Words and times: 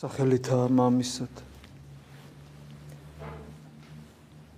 სახელითა 0.00 0.56
მამისად 0.72 1.40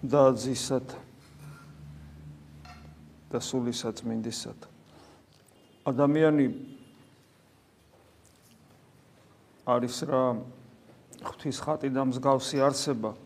და 0.06 0.20
ძისად 0.38 0.94
და 3.32 3.40
სულისად 3.42 4.04
მინდისად. 4.06 4.54
ადამიანი 5.90 6.46
არის 9.66 9.98
რა 10.06 10.22
ღვთის 11.26 11.58
ხატი 11.58 11.90
და 11.90 12.06
მსგავსი 12.06 12.62
არსება. 12.62 13.18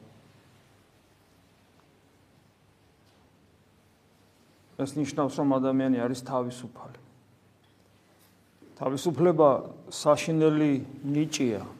ეს 4.80 4.96
ნიშნავს 4.96 5.36
რომ 5.36 5.52
ადამიანი 5.60 6.00
არის 6.00 6.24
თავისუფალი. 6.24 6.98
თავისუფლება 8.80 9.48
საშინელი 9.92 10.72
ნიჭია 11.04 11.75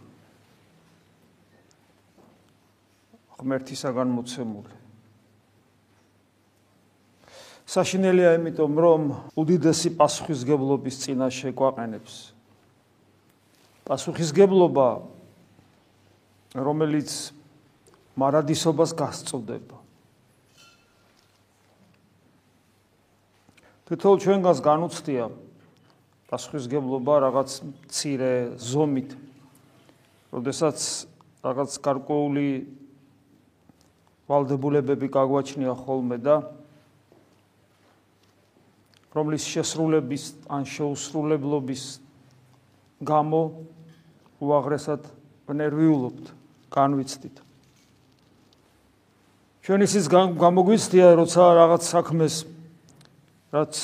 ღმერთისაგან 3.36 4.08
მოცემული. 4.16 4.74
საშინელია 7.66 8.38
იმიტომ, 8.38 8.72
რომ 8.78 9.00
უდიდესი 9.36 9.98
პასუხისგებლობის 9.98 10.96
წინაშე 11.02 11.50
გვაყენებს. 11.50 12.14
პასუხისგებლობა 13.86 14.88
რომელიც 16.56 17.10
მარადისობას 18.16 18.90
გასწოდება. 18.96 19.76
თითოეულ 23.87 24.18
ჩვენგანს 24.24 24.60
განუცდია 24.66 25.24
პასუხისგებლობა 26.30 27.14
რაღაც 27.23 27.50
ცირე 27.92 28.59
ზომით. 28.59 29.10
როდესაც 30.32 30.79
რაღაც 31.45 31.70
გარკვეული 31.87 32.48
ვალდებულებები 34.27 35.09
გაგვაჩნია 35.15 35.74
ხოლმე 35.87 36.19
და 36.19 36.37
რომლის 39.16 39.46
შესრულების 39.49 40.24
ან 40.52 40.66
შეუსრულებლობის 40.69 41.85
გამო 43.07 43.43
უაღრესად 44.43 45.07
ნერვიულობთ, 45.47 46.27
განვიცდით. 46.74 47.37
ჩვენ 49.65 49.80
ისიც 49.87 50.04
გამოგვიცდია, 50.13 51.07
როცა 51.16 51.43
რაღაც 51.57 51.82
საქმეს 51.87 52.35
რაც 53.54 53.74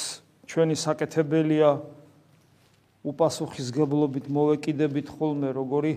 ჩვენი 0.47 0.77
საკეთებელია 0.77 1.71
უპასუხისგებლობით 3.03 4.29
მოვეკიდებით 4.31 5.09
ხოლმე 5.11 5.51
როგორი 5.57 5.93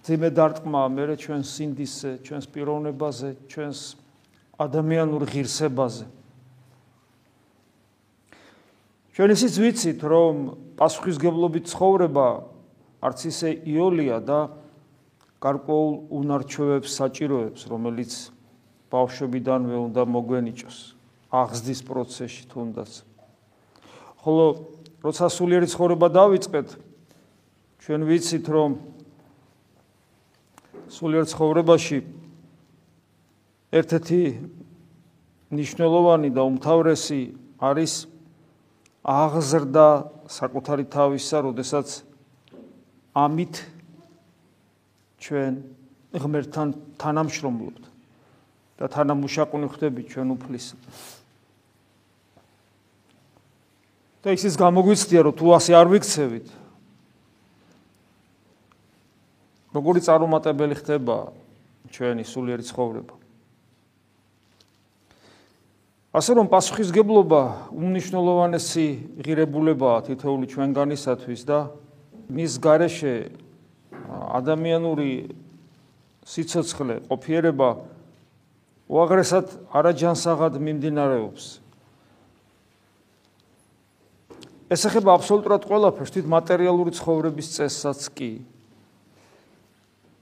ძიმე 0.00 0.28
დარტყმა 0.32 0.82
მე 0.88 1.04
ჩვენ 1.20 1.42
სინდისზე, 1.44 2.10
ჩვენს 2.24 2.46
პიროვნებაზე, 2.48 3.28
ჩვენს 3.52 3.80
ადამიანურ 4.56 5.22
ღირსებაზე. 5.28 6.06
ჩვენ 9.12 9.28
ისიც 9.36 9.54
ვიცით, 9.60 10.00
რომ 10.00 10.34
პასუხისგებლობით 10.80 11.64
ცხოვრება 11.68 12.26
არც 13.04 13.20
ისე 13.28 13.48
იოლია 13.68 14.16
და 14.24 14.40
გარკვეულ 15.44 15.94
უნარჩვევებს 16.08 16.90
საჭიროებს, 16.96 17.60
რომელიც 17.68 18.12
ბავშვობიდანვე 18.88 19.76
უნდა 19.88 20.02
მოგვენიჭოს 20.08 20.78
აღზრდის 21.30 21.80
პროცესში 21.86 22.44
თუნდაც. 22.50 22.90
ხოლო 24.24 24.46
როცა 25.04 25.26
სულიერი 25.32 25.68
ცხოვრება 25.70 26.08
დავიწყეთ, 26.12 26.68
ჩვენ 27.80 28.00
ვიცით, 28.04 28.44
რომ 28.48 28.70
სულიერ 30.90 31.24
ცხოვრებაში 31.30 31.98
ერთ-ერთი 33.70 34.22
ნიშნულოვანი 35.54 36.30
და 36.34 36.42
უმთავრესი 36.50 37.20
არის 37.62 37.92
აღზრდა 39.06 39.88
საკუთარი 40.30 40.84
თავისა, 40.90 41.36
როდესაც 41.46 41.88
ამით 43.14 43.54
ჩვენ 45.22 45.54
ღმერთთან 46.14 46.68
თანამშრომლობთ 46.98 47.84
და 48.80 48.86
თანამუშაკუნი 48.90 49.66
ხდებით 49.70 50.06
ჩვენ 50.14 50.28
უფლის. 50.34 50.66
და 54.20 54.36
ისიც 54.36 54.54
გამოგვიცდია, 54.60 55.20
რომ 55.24 55.32
თუ 55.32 55.46
ასე 55.56 55.72
არ 55.80 55.86
ვიქცევით, 55.96 56.48
როგორი 59.70 60.00
წარუმატებელი 60.02 60.74
ხდება 60.82 61.16
ჩვენი 61.90 62.24
სულიერი 62.26 62.64
ცხოვრება. 62.66 63.14
ასე 66.10 66.32
რომ 66.34 66.46
პასუხისგებლობა 66.50 67.70
უნიშნულოვანესი 67.70 68.86
ღირებულებაა 69.22 69.98
თითოეული 70.10 70.46
ჩვენგანისათვის 70.50 71.40
და 71.46 71.58
მის 72.34 72.52
გარეშე 72.58 73.14
ადამიანური 74.10 75.10
სიცოცხლე 76.26 77.06
ყოფიერება 77.06 77.68
უაღრესად 78.90 79.46
არაჯანსაღად 79.70 80.58
მიმდინარეობს. 80.58 81.62
ეს 84.70 84.82
ახება 84.86 85.14
აბსოლუტურად 85.18 85.62
ყველაფერს, 85.66 86.10
თვით 86.14 86.26
მატერიალური 86.30 86.90
ცხოვრების 86.94 87.48
წესსაც 87.54 88.00
კი. 88.14 88.32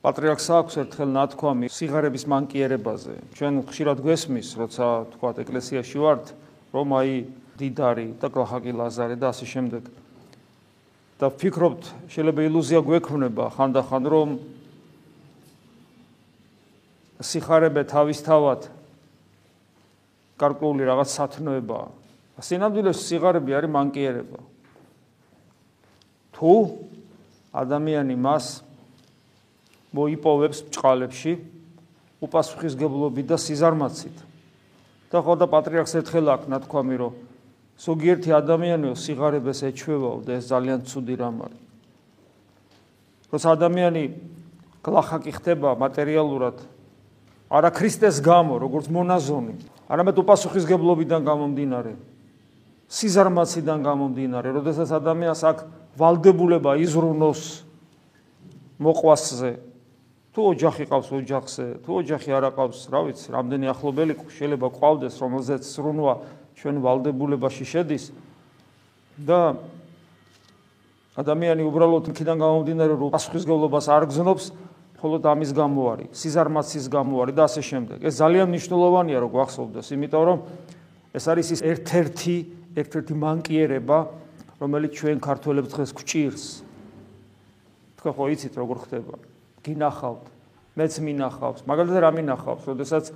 პატრიარქს 0.09 0.47
აქვს 0.57 0.75
ერთხელ 0.81 1.11
ნათქვამი 1.13 1.69
სიგარების 1.69 2.25
მანკიერებაზე. 2.33 3.15
ჩვენ 3.37 3.55
ხშირად 3.69 3.99
გვესმის, 4.01 4.49
როცა 4.57 4.87
თქვა 5.13 5.31
ეკლესიაში 5.45 5.99
ვართ, 6.01 6.33
რომ 6.73 6.89
აი 6.97 7.13
დიდარი 7.61 8.07
და 8.17 8.27
გლახაკი 8.33 8.73
ლაზარე 8.73 9.21
და 9.21 9.37
ასე 9.37 9.45
შემდეგ. 9.53 9.85
და 11.19 11.27
ვფიქრობთ, 11.29 11.83
შეიძლება 12.09 12.41
ილუზია 12.47 12.81
გვექნება 12.89 13.45
ხანდახან, 13.53 14.05
რომ 14.09 14.29
სიხარებე 17.21 17.83
თავისთავად 17.91 18.61
გარკვეული 20.41 20.83
რაღაც 20.89 21.09
სათნოება. 21.19 21.81
სინამდვილეს 22.39 22.99
სიგარები 23.03 23.51
არის 23.61 23.71
მანკიერება. 23.77 24.41
თუ 26.33 26.53
ადამიანი 27.53 28.15
მას 28.15 28.68
მოიპოვებს 29.94 30.59
ბჭყალებში 30.69 31.32
უპასუხისგებლობით 32.21 33.26
და 33.28 33.37
სიზარმაცით. 33.38 34.16
და 35.09 35.19
ხო 35.25 35.34
და 35.41 35.47
პატრიარქს 35.49 35.94
ერთხელ 36.04 36.26
აქ 36.37 36.43
ნათქვამი 36.53 36.97
რომ 37.00 37.12
ზოგიერთი 37.81 38.31
ადამიანიო 38.34 38.93
სიგარებას 38.93 39.65
ეჩვევაო 39.72 40.19
და 40.27 40.37
ეს 40.37 40.44
ძალიან 40.53 40.84
ცუდი 40.84 41.15
რამ 41.16 41.37
არის. 41.48 41.62
როცა 43.32 43.48
ადამიანი 43.56 44.03
გლახაკი 44.84 45.32
ხდება 45.32 45.71
მატერიალურად 45.81 46.56
არა 47.48 47.71
ქრისტეს 47.72 48.21
გამო, 48.21 48.60
როგორც 48.60 48.93
მონაზონი, 48.93 49.54
არამედ 49.88 50.16
უპასუხისგებლობიდან 50.21 51.21
გამომდინარე. 51.25 51.93
სიზარმაციდან 52.88 53.78
გამომდინარე, 53.84 54.48
როდესაც 54.53 54.88
ადამიანს 54.93 55.41
აქ 55.44 55.59
ვალდებულება 55.97 56.77
იზრუნოს 56.84 57.41
მოყვასზე 58.81 59.68
თუ 60.34 60.41
ოჯახი 60.53 60.84
ყავს 60.89 61.09
ოჯახზე, 61.19 61.66
თუ 61.83 61.91
ოჯახი 62.03 62.31
არ 62.37 62.44
ყავს, 62.55 62.81
რა 62.93 63.00
ვიცი, 63.09 63.28
რამდენი 63.33 63.66
ახლობელი 63.72 64.15
შეიძლება 64.28 64.69
ყავდეს, 64.78 65.15
რომელზეც 65.19 65.62
სრუნვა 65.66 66.15
ჩვენ 66.59 66.77
ვალდებულებაში 66.84 67.65
შედის 67.65 68.05
და 69.19 69.59
ადამიანი 71.19 71.63
უბრალოდ 71.66 72.13
იქიდან 72.15 72.36
გამომდინარე, 72.39 72.92
რომ 72.95 73.10
პასუხისგებლობას 73.10 73.86
არ 73.91 74.04
გზნობს, 74.13 74.45
მხოლოდ 74.98 75.22
ამის 75.30 75.51
გამო 75.54 75.83
არის, 75.95 76.10
სიზარმაცის 76.15 76.86
გამო 76.91 77.15
არის 77.22 77.34
და 77.34 77.42
ასე 77.47 77.63
შემდეგ. 77.63 77.98
ეს 78.07 78.15
ძალიან 78.19 78.47
მნიშვნელოვანია, 78.51 79.19
რომ 79.22 79.30
გვახსოვდეს, 79.34 79.86
იმიტომ 79.95 80.22
რომ 80.27 80.39
ეს 81.15 81.25
არის 81.27 81.47
ის 81.54 81.60
ერთ-ერთი 81.63 82.36
ერთ-ერთი 82.78 83.15
მანკიერება, 83.19 83.98
რომელიც 84.63 84.92
ჩვენ 84.98 85.19
ქართველებს 85.22 85.71
დღეს 85.75 85.91
გვჭირს. 85.95 86.45
თქვენ 87.98 88.13
ხო 88.15 88.25
იცით 88.34 88.54
როგორ 88.59 88.77
ხდება? 88.86 89.15
გინახავთ 89.68 90.24
მეც 90.78 90.94
მინახავს 91.04 91.66
მაგალითად 91.68 92.00
რა 92.00 92.10
მინახავს? 92.16 92.65
ოდესაც 92.72 93.12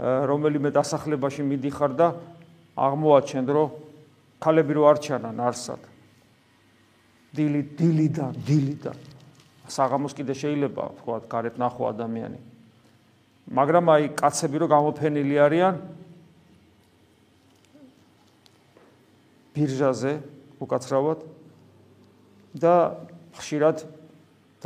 რომელიმე 0.00 0.70
დასახლებაში 0.74 1.44
მიდიხარ 1.46 1.92
და 1.96 2.08
აღმოაჩენ 2.76 3.44
რომ 3.48 3.68
ქალები 4.40 4.72
რო 4.76 4.82
არჩანან 4.92 5.36
არსად. 5.40 5.80
დილი 7.32 7.62
დილიდან 7.76 8.32
დილიდან. 8.44 8.98
საღამოს 9.68 10.12
კიდე 10.14 10.34
შეიძლება 10.36 10.84
თქვა 11.00 11.16
გარეთ 11.32 11.56
ნახო 11.56 11.82
ადამიანი. 11.90 12.40
მაგრამ 13.46 13.84
აი 13.94 14.04
კაცები 14.18 14.56
რო 14.58 14.66
გამოფენილი 14.68 15.36
არიან 15.38 15.74
ბირჟაზე 19.56 20.12
უკაცრავად 20.60 21.18
და 22.56 22.74
ხშირად 23.38 23.76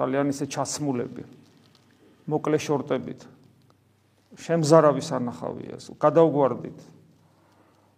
ძალიან 0.00 0.32
ისე 0.32 0.48
ჩასმულები. 0.48 1.22
მოკლე 2.24 2.56
შორტებით. 2.56 3.20
შემზარავის 4.40 5.08
ანახავია, 5.12 5.76
გადავგვარდით. 6.00 6.80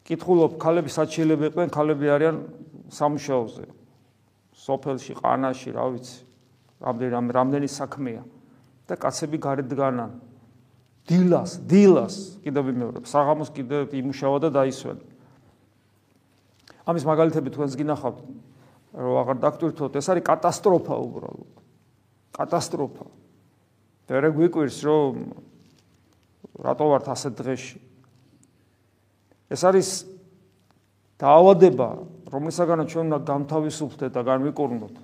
კითხულობ, 0.02 0.58
ქალები 0.58 0.90
საჩიელები 0.90 1.44
იყვნენ, 1.52 1.68
ქალები 1.70 2.06
არიან 2.10 2.36
სამუშაოზე. 2.90 3.66
სოფელში, 4.56 5.12
ყანაში, 5.22 5.70
რა 5.76 5.86
ვიცი. 5.94 6.18
რამდენი 6.82 7.30
რამდენი 7.30 7.68
საქმეა 7.70 8.22
და 8.90 8.94
კაცები 8.98 9.38
გარეთ 9.38 9.66
დგანან. 9.70 10.10
დილას, 11.06 11.62
დილას, 11.66 12.42
კიდევ 12.42 12.62
ვიმეორებ, 12.70 13.04
საღამოს 13.06 13.50
კიდევ 13.54 13.94
იმუშავა 13.94 14.38
და 14.42 14.48
დაისვენ. 14.50 14.98
ამის 16.82 17.04
მაგალითები 17.06 17.48
თქვენს 17.54 17.74
გინახავთ, 17.78 18.18
რომ 18.98 19.14
აღარ 19.22 19.36
დაგტვირთოთ, 19.46 19.92
ეს 19.98 20.06
არის 20.10 20.26
კატასტროფა 20.26 20.94
უბრალოდ. 20.98 21.61
კატასტროფა. 22.32 23.06
და 24.08 24.20
რა 24.20 24.30
გვიკვირს, 24.34 24.78
რომ 24.84 25.14
რატო 26.58 26.84
ვართ 26.90 27.06
ასე 27.12 27.28
დღეში? 27.32 27.78
ეს 29.52 29.62
არის 29.68 29.88
დაავადება, 31.20 31.88
რომლისაგანაც 32.32 32.86
ჩვენ 32.92 33.04
უნდა 33.12 33.18
გამთავისუფლდეთ 33.28 34.12
და 34.16 34.22
განვიკურნოთ. 34.26 34.96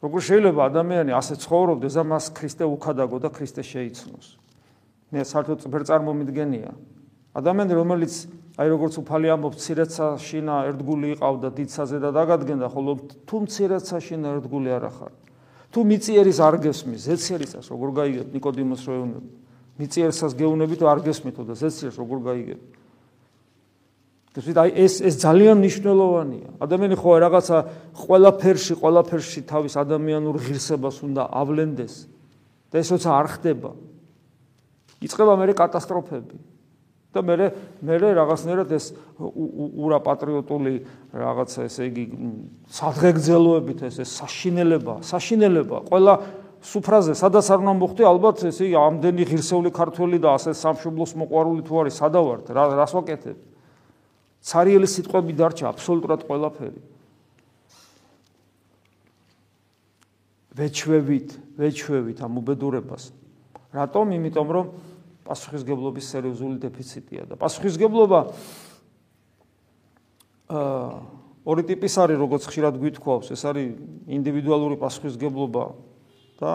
როგორ 0.00 0.20
შეიძლება 0.24 0.60
ადამიანი 0.70 1.12
ასე 1.12 1.34
ცხოვრობდეს 1.44 1.94
და 1.96 2.02
მას 2.08 2.24
ქრისტე 2.32 2.64
უხადაგო 2.64 3.16
და 3.20 3.28
ქრისტე 3.28 3.62
შეიცნოს? 3.64 4.26
მე 5.12 5.20
საერთოდ 5.24 5.60
ვერ 5.68 5.82
წარმომიდგენია. 5.88 6.72
ადამიანი 7.36 7.72
რომელიც 7.74 8.12
აი 8.60 8.68
როგორც 8.70 8.94
უფალი 9.00 9.28
ამბობს, 9.34 9.58
ცირეცა 9.60 10.06
შინა 10.20 10.54
ერთგული 10.68 11.16
იყავდა 11.16 11.48
დიდსაზე 11.56 11.96
და 12.00 12.10
დაგადგენდა, 12.12 12.66
ხოლო 12.68 12.92
თუ 13.24 13.36
ცირეცა 13.48 13.96
შინა 14.04 14.26
ერთგული 14.36 14.68
არ 14.68 14.84
ახარ. 14.88 15.12
თუ 15.70 15.80
მიწიერის 15.86 16.38
არ 16.42 16.56
გესმის, 16.66 17.00
ზეციერისას 17.06 17.66
როგორ 17.70 17.88
გაიგებ 17.98 18.28
ნიკოდიმოს 18.34 18.82
როეუნები? 18.90 19.30
მიწიერსას 19.80 20.32
გეუნებით 20.34 20.80
არ 20.82 21.00
გესმითო 21.06 21.42
და 21.46 21.54
ზეციერს 21.54 21.96
როგორ 21.96 22.18
გაიგებ? 22.26 22.60
გასვით 24.30 24.58
აი 24.62 24.70
ეს 24.78 24.94
ეს 25.02 25.14
ძალიან 25.18 25.58
მნიშვნელოვანია. 25.58 26.48
ადამიანი 26.62 26.96
ხო 26.98 27.10
რაღაცა 27.18 27.58
ყველაფერში, 27.98 28.74
ყველაფერში 28.78 29.40
თავის 29.42 29.74
ადამიანურ 29.74 30.36
ღირსებას 30.38 30.96
უნდა 31.02 31.22
ავლენდეს. 31.34 31.94
და 32.70 32.78
ეს 32.78 32.88
როცა 32.94 33.10
არ 33.10 33.26
ხდება, 33.34 33.70
იწყება 35.02 35.34
მერე 35.34 35.54
კატასტროფები. 35.58 36.36
და 37.10 37.22
მე 37.26 37.34
მე 37.82 37.94
რაღაცნაირად 38.14 38.70
ეს 38.70 38.92
ურა 39.18 39.98
პატრიოტული 40.06 40.74
რაღაცა 41.10 41.66
ესე 41.66 41.88
იგი 41.90 42.04
სადღეგრძელოებით 42.70 43.82
ეს 43.90 43.96
ეს 44.04 44.10
საშინელება, 44.20 44.94
საშინელება, 45.02 45.76
ყველა 45.90 46.14
სუფრაზე 46.60 47.16
სადაც 47.18 47.46
არ 47.50 47.58
უნდა 47.64 47.74
მოხდე, 47.80 48.02
ალბათ 48.06 48.44
ესე 48.46 48.68
იგი 48.68 48.76
ამდენი 48.78 49.22
ღირსეული 49.26 49.70
ქართველი 49.74 50.18
და 50.22 50.38
ასე 50.38 50.54
სამშობლოს 50.54 51.12
მოყვარული 51.18 51.62
თუ 51.66 51.74
არის, 51.82 51.94
სადავართ, 51.98 52.44
რა 52.54 52.64
რას 52.78 52.92
ვაკეთებ? 52.94 53.38
цаრიელი 54.40 54.88
სიტყვები 54.88 55.32
დარჩა 55.36 55.66
აბსოლუტურად 55.74 56.20
ყველაფერი. 56.24 56.80
ვეჩვევით, 60.60 61.28
ვეჩვევით 61.58 62.18
ამ 62.24 62.32
უბედურებას. 62.40 63.04
რატომ? 63.72 64.06
იმიტომ 64.16 64.48
რომ 64.50 64.66
პასუხისგებლობის 65.30 66.06
სერიოზული 66.10 66.58
დეფიციტია 66.58 67.30
და 67.30 67.38
პასუხისგებლობა 67.38 68.20
აა 70.50 71.20
ორი 71.46 71.62
ტიპის 71.64 71.94
არის, 72.02 72.18
როგორც 72.18 72.42
ხშირად 72.50 72.74
გვითხოვს, 72.82 73.30
ეს 73.32 73.42
არის 73.46 73.68
ინდივიდუალური 74.10 74.76
პასუხისგებლობა 74.82 75.64
და 76.42 76.54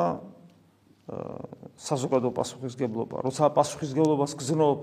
აა 1.07 1.39
საზოგადო 1.79 2.29
პასუხისგებლობა. 2.35 3.15
როცა 3.23 3.49
პასუხისგებლობას 3.55 4.31
გზნობ 4.35 4.79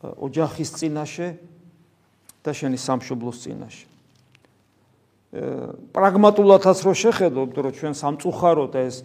ოჯახის 0.00 0.70
წინაშე 0.76 1.28
და 2.44 2.50
შენი 2.52 2.78
სამშობლოს 2.80 3.36
წინაშე. 3.44 3.86
აა 5.40 5.68
პრაგმატულადაც 5.96 6.78
რო 6.84 6.92
შეხედო, 6.92 7.40
იმიტომ 7.48 7.64
რომ 7.64 7.72
ჩვენ 7.80 7.94
სამწუხაროდ 7.96 8.72
ეს 8.84 8.96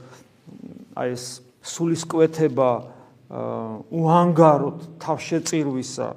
აი 0.96 1.10
ეს 1.16 1.24
სულისკვეთება 1.64 2.70
აა 2.76 2.95
უანგაროდ 3.30 5.01
თავშეწირვისა 5.01 6.10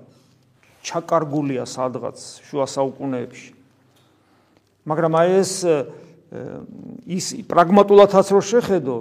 ჩაკარგულია 0.84 1.64
სადღაც 1.64 2.18
შუა 2.44 2.66
საუკუნეებში. 2.68 3.52
მაგრამ 4.84 5.12
აი 5.16 5.30
ეს 5.40 5.52
ის 7.08 7.26
პრაგმატულადაც 7.48 8.28
რო 8.28 8.40
შეხედო 8.44 8.96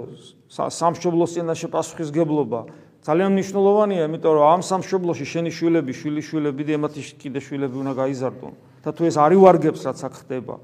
სამშობლოს 0.48 1.36
წინაშე 1.36 1.68
პასუხისგებლობა 1.68 2.60
ძალიან 3.04 3.30
მნიშვნელოვანია 3.36 4.08
იმიტომ 4.08 4.32
რომ 4.36 4.44
ამ 4.56 4.62
სამშობლოში 4.64 5.24
შენი 5.28 5.50
შვილები 5.52 5.92
შვილიშვილები 5.92 6.62
და 6.64 6.72
ემათი 6.80 7.00
კიდე 7.20 7.40
შვილები 7.44 7.76
უნდა 7.76 7.92
გაიზარდონ. 8.00 8.52
და 8.84 8.90
თუ 8.96 9.02
ეს 9.04 9.16
არ 9.20 9.32
ივარგებს 9.36 9.80
რაც 9.84 10.00
აქ 10.08 10.14
ხდება 10.24 10.54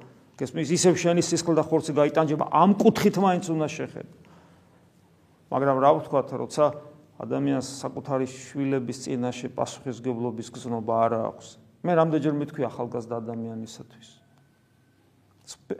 გესმის 0.41 0.69
ისევ 0.73 0.95
შენი 0.97 1.23
სისხლ 1.23 1.55
და 1.55 1.63
ხორცი 1.63 1.93
გაიტანჯება 1.95 2.45
ამ 2.49 2.71
კუთხით 2.75 3.17
მაინც 3.21 3.45
უნდა 3.53 3.69
შეხედო. 3.69 4.15
მაგრამ 5.53 5.77
რა 5.79 5.91
ვთქვათ 6.01 6.29
როცა 6.35 6.65
ადამიანს 7.23 7.69
საკუთარი 7.79 8.27
შვილების 8.27 8.99
წინაშე 9.07 9.49
პასუხისგებლობის 9.55 10.49
გზნობა 10.51 10.95
არ 11.07 11.13
აქვს. 11.31 11.49
მე 11.85 11.93
რამდენჯერ 12.01 12.35
მithქვი 12.35 12.63
ახალგაზრდა 12.67 13.15
ადამიანისათვის. 13.23 14.09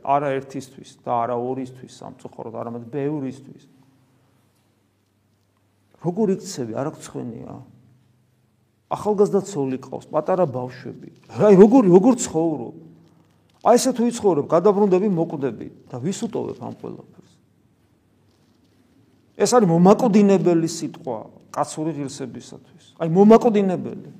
არა 0.05 0.29
ერთისთვის 0.39 0.91
და 1.03 1.13
არა 1.25 1.37
ორისთვის 1.41 1.93
სამწუხაროდ, 1.99 2.55
არამედ 2.55 2.85
ბევრისთვის. 2.93 3.65
როგორ 6.05 6.27
იქცევი, 6.37 6.73
არ 6.77 6.87
აქვს 6.93 7.07
ხვენია? 7.09 7.55
ახალგაზრდა 8.93 9.41
ცოლი 9.49 9.79
ყავს, 9.81 10.07
პატარა 10.13 10.45
ბავშვები. 10.45 11.11
აი 11.41 11.55
როგორ 11.57 11.83
როგორ 11.89 12.15
ცხოვრობ? 12.21 12.75
აი 13.65 13.75
ესე 13.81 13.91
თუ 13.97 14.03
იცხოვრებ, 14.13 14.47
გადაბრუნდები, 14.53 15.09
მოკვდები 15.09 15.67
და 15.89 15.97
ვის 16.05 16.19
უტოვებ 16.29 16.59
ამ 16.61 16.75
ყველაფერს? 16.77 17.24
ეს 19.35 19.51
არის 19.55 19.69
მომაკვდინებელი 19.71 20.69
სიტყვა 20.71 21.19
კაცური 21.55 21.95
ღირსებისათვის. 21.95 22.85
აი 22.99 23.09
მომაკვდინებელი. 23.15 24.11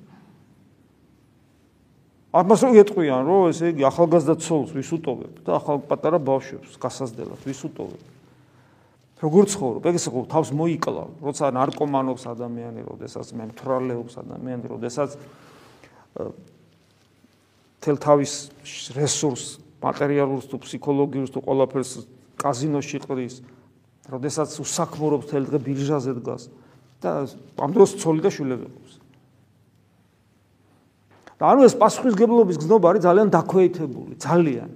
ამას 2.35 2.59
რო 2.67 2.71
ეთყვიან, 2.83 3.21
რომ 3.23 3.41
ესე 3.47 3.71
იგი 3.71 3.83
ახალგაზრდა 3.87 4.35
ცოლს 4.43 4.75
ვის 4.75 4.89
უტოვებ 4.91 5.33
და 5.47 5.51
ახალ 5.55 5.79
პატარა 5.87 6.19
ბავშვებს 6.19 6.75
გასაზრდელად 6.75 7.39
ვის 7.47 7.61
უტოვებ? 7.63 8.03
როგორ 9.23 9.43
ცხოვრობ? 9.47 9.81
ეგ 9.87 9.95
ისე 9.95 10.09
თავს 10.27 10.49
მოიკლავ, 10.51 11.09
როცა 11.23 11.45
ნარკომანობს 11.55 12.23
ადამიანი, 12.35 12.81
როდესაც 12.83 13.27
მე 13.31 13.43
მთრალეობს 13.55 14.13
ადამიანი, 14.19 14.65
როდესაც 14.67 15.15
თელ 17.79 17.97
თავის 18.03 18.33
რესურს, 18.91 19.63
მატერიალურს 19.79 20.45
თუ 20.51 20.55
ფსიქოლოგიურს 20.59 21.31
თუ 21.31 21.39
ყველაფერს 21.39 21.91
კაზინოში 22.35 22.99
ყრის, 23.07 23.35
როდესაც 24.09 24.49
უსაქმურობს 24.61 25.29
თელ 25.31 25.47
დღე 25.49 25.59
ბირჟაზე 25.65 26.13
დგას 26.21 26.43
და 27.01 27.25
ამ 27.57 27.71
დროს 27.73 27.97
ცოლი 28.01 28.21
და 28.21 28.29
შვილები 28.29 28.67
ყავს. 28.69 28.93
და 31.35 31.43
ანუ 31.51 31.61
ეს 31.67 31.75
პასუხისგებლობის 31.75 32.57
გზნობა 32.61 32.85
არის 32.91 33.01
ძალიან 33.05 33.27
დაქვეითებული, 33.33 34.13
ძალიან. 34.21 34.69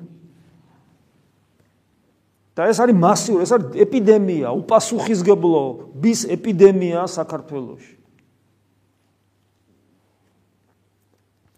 და 2.55 2.67
ეს 2.67 2.77
არის 2.83 2.95
მასიური, 2.99 3.41
ეს 3.47 3.51
არის 3.55 3.67
ეპიდემია, 3.85 4.47
უპასუხისგებლობის 4.51 6.19
ეპიდემია 6.27 7.07
საქართველოში. 7.07 7.95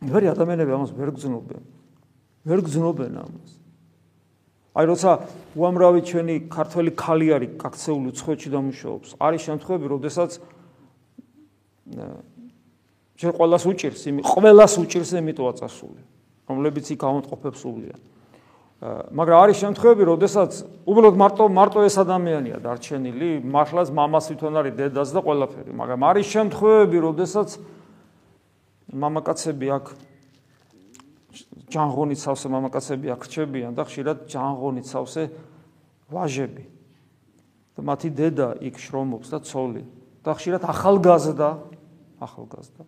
ვერი 0.02 0.28
ადამიანები 0.34 0.72
ამას 0.74 0.92
ვერ 0.98 1.10
გზნობენ. 1.18 1.64
ვერ 2.46 2.60
გზნობენ 2.66 3.14
ამას. 3.22 3.61
აი 4.72 4.86
როცა 4.88 5.12
უამრავი 5.52 6.02
ჩვენი 6.08 6.36
ქართველი 6.48 6.92
ხალი 6.96 7.28
არის 7.36 7.52
კაქცეული 7.60 8.10
ცხოჩი 8.16 8.50
და 8.56 8.60
მუშაობს. 8.64 9.10
არის 9.20 9.42
შემთხვევები, 9.52 9.86
როდესაც 9.92 10.32
ჩვენ 13.20 13.32
ყოველას 13.36 13.64
უჭირს, 13.68 14.02
იმი 14.08 14.22
ყოველას 14.24 14.74
უჭირს 14.80 15.12
ემიტო 15.20 15.44
აწასული, 15.52 16.02
რომლებიც 16.48 16.86
იქ 16.96 17.02
ამოტყופებს 17.04 17.60
სულია. 17.60 17.96
მაგრამ 19.14 19.38
არის 19.46 19.58
შემთხვევები, 19.62 20.04
როდესაც 20.10 20.52
უბრალოდ 20.90 21.16
მარტო 21.22 21.44
მარტო 21.54 21.80
ეს 21.86 21.96
ადამიანია 22.02 22.58
დარჩენილი, 22.66 23.30
მართლაც 23.46 23.88
მამას 23.94 24.24
თვითონ 24.32 24.54
არის 24.58 24.74
დედას 24.74 25.10
და 25.14 25.20
ყველაფერი, 25.22 25.72
მაგრამ 25.78 26.02
არის 26.02 26.26
შემთხვევები, 26.34 26.98
როდესაც 26.98 27.50
მამაკაცები 28.90 29.68
აქ 29.78 29.86
ჯანღონით 31.72 32.20
სავსე 32.20 32.52
მამაკაცები 32.52 33.08
აქრჩებიან 33.16 33.74
და 33.78 33.84
ხშირად 33.88 34.28
ჯანღონით 34.28 34.86
სავსე 34.92 35.24
ვაჟები. 36.12 36.64
და 37.72 37.82
მათი 37.88 38.10
დედა 38.12 38.48
იქ 38.68 38.76
შრომობს 38.76 39.28
და 39.32 39.40
ცოლი 39.48 39.84
და 40.22 40.32
ხშირად 40.36 40.62
ახალგაზრდა, 40.68 41.50
ახალგაზრდა. 42.20 42.84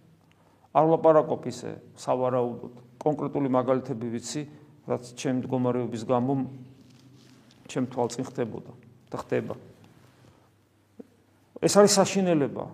არ 0.73 0.85
ლაპარაკობ 0.91 1.41
ისე 1.47 1.79
სავარაუდოდ. 1.95 2.73
კონკრეტული 2.99 3.49
მაგალითები 3.49 4.07
ვიცი, 4.11 4.41
რაც 4.87 5.03
ჩემ 5.15 5.41
მდგომარეობის 5.41 6.03
გამო 6.03 6.33
ჩემ 7.71 7.87
თვალწინ 7.87 8.23
ხდებოდა. 8.27 8.71
და 9.13 9.17
ხდება. 9.21 9.55
ეს 11.61 11.73
არის 11.77 11.93
საშინელება. 12.01 12.65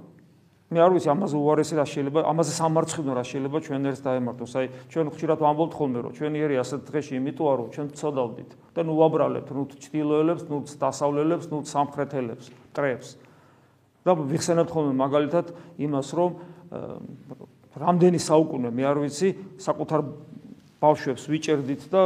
მე 0.70 0.80
არ 0.86 0.92
ვიცი 0.94 1.10
ამაზე 1.10 1.38
უარესი 1.42 1.76
რა 1.82 1.86
შეიძლება, 1.90 2.20
ამაზე 2.30 2.52
სამარცხინო 2.54 3.14
რა 3.18 3.24
შეიძლება 3.26 3.58
ჩვენ 3.66 3.90
ერთს 3.90 4.02
დაემართოს. 4.06 4.52
აი 4.54 4.68
ჩვენ 4.94 5.08
ხშირად 5.18 5.40
ვამბობთ 5.42 5.74
ხოლმე 5.74 6.00
რომ 6.06 6.12
ჩვენი 6.14 6.38
ერი 6.46 6.56
ასეთ 6.62 6.82
დღეში 6.86 7.14
იმიტომ 7.18 7.48
არო 7.50 7.64
ჩვენ 7.74 7.88
წოდავდით 7.98 8.52
და 8.78 8.82
ნუ 8.86 8.94
ვაბრალებთ 9.02 9.50
ნუ 9.50 9.64
ჭtildeოელებს, 9.82 10.44
ნუ 10.46 10.58
დასავლელებს, 10.78 11.46
ნუ 11.50 11.58
სამხრეთელებს, 11.74 12.46
ტრებს. 12.78 13.10
და 14.06 14.12
ვიხსენებთ 14.14 14.70
ხოლმე 14.70 14.94
მაგალითად 14.94 15.46
იმას 15.82 16.10
რომ 16.14 16.32
რამდენი 17.76 18.20
საუკუნე 18.22 18.70
მე 18.70 18.84
არ 18.94 18.98
ვიცი 19.04 19.30
საკუთარ 19.58 20.02
ბავშვებს 20.80 21.24
ვიჭერდით 21.30 21.82
და 21.92 22.02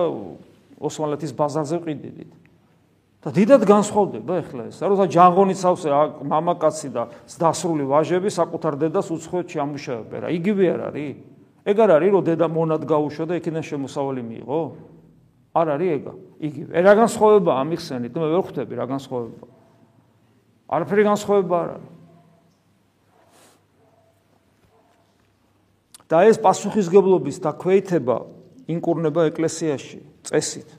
ოსმალეთის 0.79 1.31
ბაზარზე 1.35 1.77
ვყიდიდით. 1.83 2.42
და 3.23 3.31
დიდად 3.31 3.63
განსხვავდება 3.63 4.33
ახლა 4.43 4.63
ეს. 4.67 4.83
როცა 4.83 5.05
ჯანღონიც 5.07 5.61
ავსე 5.63 5.87
მამაკაცი 6.27 6.89
და 6.91 7.07
დასრული 7.39 7.87
ვაჟები 7.87 8.27
საკუთარ 8.27 8.75
დედას 8.83 9.07
უცხოეთში 9.15 9.57
ამუშავებენ 9.63 10.19
რა. 10.19 10.27
იგივე 10.27 10.65
არ 10.75 10.81
არის? 10.91 11.15
ეგ 11.63 11.77
არ 11.79 11.89
არის 11.95 12.11
რომ 12.11 12.23
დედა 12.27 12.47
მონად 12.51 12.83
გაუშვა 12.83 13.25
და 13.31 13.33
იქიდან 13.39 13.63
შემოსავალი 13.63 14.21
მიიღო? 14.27 14.61
არ 15.55 15.67
არის 15.71 15.89
ეგა. 16.03 16.13
იგივე. 16.43 16.71
რა 16.83 16.93
განსხვავება 16.99 17.51
ამიხსენით? 17.63 18.11
მე 18.11 18.27
ვერ 18.27 18.43
ხვდები 18.43 18.73
რა 18.75 18.85
განსხვავება. 18.91 19.45
არაფერი 20.67 21.03
განსხვავება 21.07 21.55
არ 21.63 21.69
არის. 21.79 21.91
და 26.11 26.17
ეს 26.27 26.37
პასუხისგებლობის 26.43 27.39
დაქვეითება 27.39 28.17
ინკურნება 28.67 29.31
ეკლესიაში 29.31 29.99
წესით. 30.27 30.69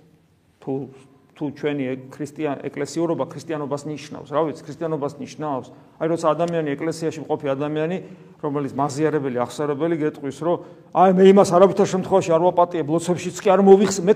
თუ 0.60 0.92
თუ 1.34 1.44
ჩვენი 1.58 1.84
ქრისტიან 2.14 2.62
ეკლესიურობა 2.62 3.24
ქრისტიანობას 3.26 3.82
ნიშნავს, 3.90 4.28
რა 4.30 4.40
ვიცი, 4.46 4.62
ქრისტიანობას 4.64 5.12
ნიშნავს. 5.18 5.66
აი 5.98 6.06
როცა 6.14 6.26
ადამიანი 6.30 6.68
ეკლესიაში 6.78 7.20
მყოფი 7.26 7.46
ადამიანი, 7.54 7.96
რომელიც 8.38 8.72
მაზიარებელი, 8.78 9.36
აღსარებელი 9.42 9.96
გეტყვის, 9.98 10.38
რომ 10.46 10.56
აი 10.94 11.10
მე 11.18 11.24
იმას 11.34 11.50
არავითარ 11.58 11.86
შემთხვევაში 11.90 12.30
არ 12.38 12.42
ვაპატიებ, 12.54 12.86
ლოცვებშიც 12.94 13.36
კი 13.42 13.48
არ 13.50 13.60
მოვიხსე, 13.66 14.00
მე 14.06 14.14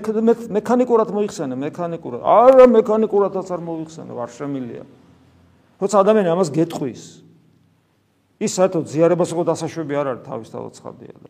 მექანიკურად 0.59 1.09
მოიხსენე, 1.11 1.55
მექანიკურად. 1.59 2.21
არა, 2.23 2.65
მექანიკურადაც 2.79 3.47
არ 3.51 3.61
მოვიხსენე, 3.67 4.11
არ 4.15 4.31
შემილია. 4.39 4.83
როცა 5.79 5.95
ადამიანი 5.99 6.29
ამას 6.39 6.49
გეტყვის, 6.55 7.03
ის 8.39 8.51
საერთოდ 8.55 8.83
ზიარებას 8.87 9.29
უკვე 9.35 9.43
დასაშვები 9.51 9.93
არ 9.99 10.07
არის 10.15 10.23
თავის 10.23 10.49
თავცხადია 10.55 11.15
და 11.19 11.29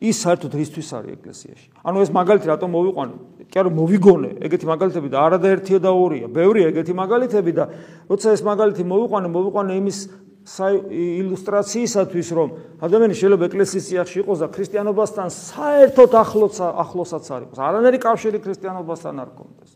ის 0.00 0.16
საერთოდ 0.24 0.52
რისთვის 0.56 0.88
არის 0.96 1.12
ეკლესიაში. 1.20 1.66
ანუ 1.84 1.98
ეს 2.00 2.10
მაგალითი 2.16 2.46
რატომ 2.48 2.68
მოვიყვანე? 2.72 3.14
კი 3.52 3.56
არა 3.60 3.70
მოვიგონე, 3.76 4.30
ეგეთი 4.48 4.66
მაგალითები 4.72 5.08
და 5.12 5.18
არადაერთია 5.28 5.78
და 5.84 5.90
ორია. 5.92 6.26
ბევრია 6.32 6.72
ეგეთი 6.72 6.92
მაგალითები 6.96 7.52
და 7.52 7.64
როცა 8.08 8.28
ეს 8.32 8.40
მაგალითი 8.40 8.82
მოვიყვანე, 8.88 9.28
მოვიყვანე 9.28 9.72
იმის 9.76 9.98
ილუსტრაციისათვის, 10.40 12.28
რომ 12.32 12.48
ადამიანი 12.80 13.12
შეიძლება 13.12 13.44
ეკლესიის 13.52 13.84
სიახში 13.92 14.16
იყოს 14.24 14.38
და 14.40 14.48
ქრისტიანობასთან 14.56 15.28
საერთოდ 15.36 16.10
ახლოც 16.16 16.56
ახლოსაც 16.64 17.24
არ 17.28 17.40
იყოს. 17.44 17.58
არანაირი 17.60 17.98
კავშირი 18.00 18.38
ქრისტიანობასთან 18.40 19.14
არ 19.20 19.30
კონდეს. 19.36 19.72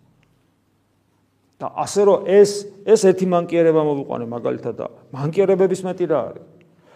და 1.61 1.71
ასე 1.85 2.01
რომ 2.03 2.19
ეს 2.27 2.51
ეს 2.83 3.01
ერთი 3.07 3.27
მანკიერება 3.31 3.83
მოვიყვანე 3.87 4.27
მაგალითად 4.27 4.75
და 4.75 4.87
მანკიერებების 5.15 5.81
მეტი 5.87 6.05
რა 6.11 6.21
არის? 6.33 6.47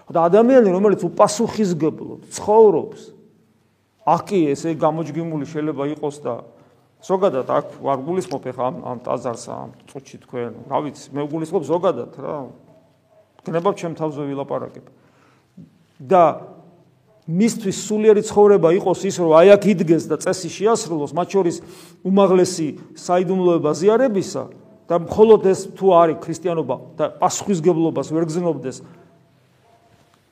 და 0.09 0.19
ადამიანი 0.25 0.69
რომელიც 0.73 1.01
უპასუხისგებლო 1.05 2.15
ცხოვრობს 2.33 3.18
აკი 4.15 4.41
ესე 4.55 4.75
გამოჯგიმული 4.79 5.47
შეიძლება 5.49 5.85
იყოს 5.95 6.17
და 6.25 6.35
ზოგადად 7.05 7.51
აქ 7.53 7.67
ვარ 7.85 7.99
გულისხმობ 8.07 8.45
ხა 8.57 8.65
ამ 8.69 8.77
ამ 8.83 8.99
ტაზარს 9.07 9.45
ამ 9.55 9.71
წუთში 9.87 10.17
თქვენ. 10.25 10.53
რა 10.67 10.79
ვიცი 10.83 11.07
მე 11.15 11.23
გულისხმობ 11.31 11.63
ზოგადად 11.69 12.11
რა. 12.19 12.37
გნებავ 13.47 13.73
ჩემ 13.79 13.95
თავზე 13.95 14.23
ვილაპარაკებ. 14.27 14.87
და 15.99 16.25
მისთვის 17.29 17.77
სულიერი 17.85 18.23
ცხოვრება 18.25 18.69
იყოს 18.81 19.01
ის 19.05 19.17
რომ 19.21 19.33
აი 19.37 19.49
აქ 19.59 19.63
იდგეს 19.73 20.05
და 20.09 20.17
წესი 20.17 20.49
შეასრულოს 20.49 21.13
მათ 21.13 21.29
შორის 21.35 21.57
უმაღლესი 22.01 22.69
საიდუმლოება 22.97 23.71
ზიარებისა 23.77 24.43
და 24.89 24.95
მხოლოდ 25.05 25.43
ეს 25.53 25.61
თუ 25.77 25.87
არის 25.93 26.17
ქრისტიანობა 26.25 26.77
და 26.97 27.05
პასუხისგებლობას 27.21 28.09
ვერ 28.09 28.25
გზნობდეს 28.25 28.77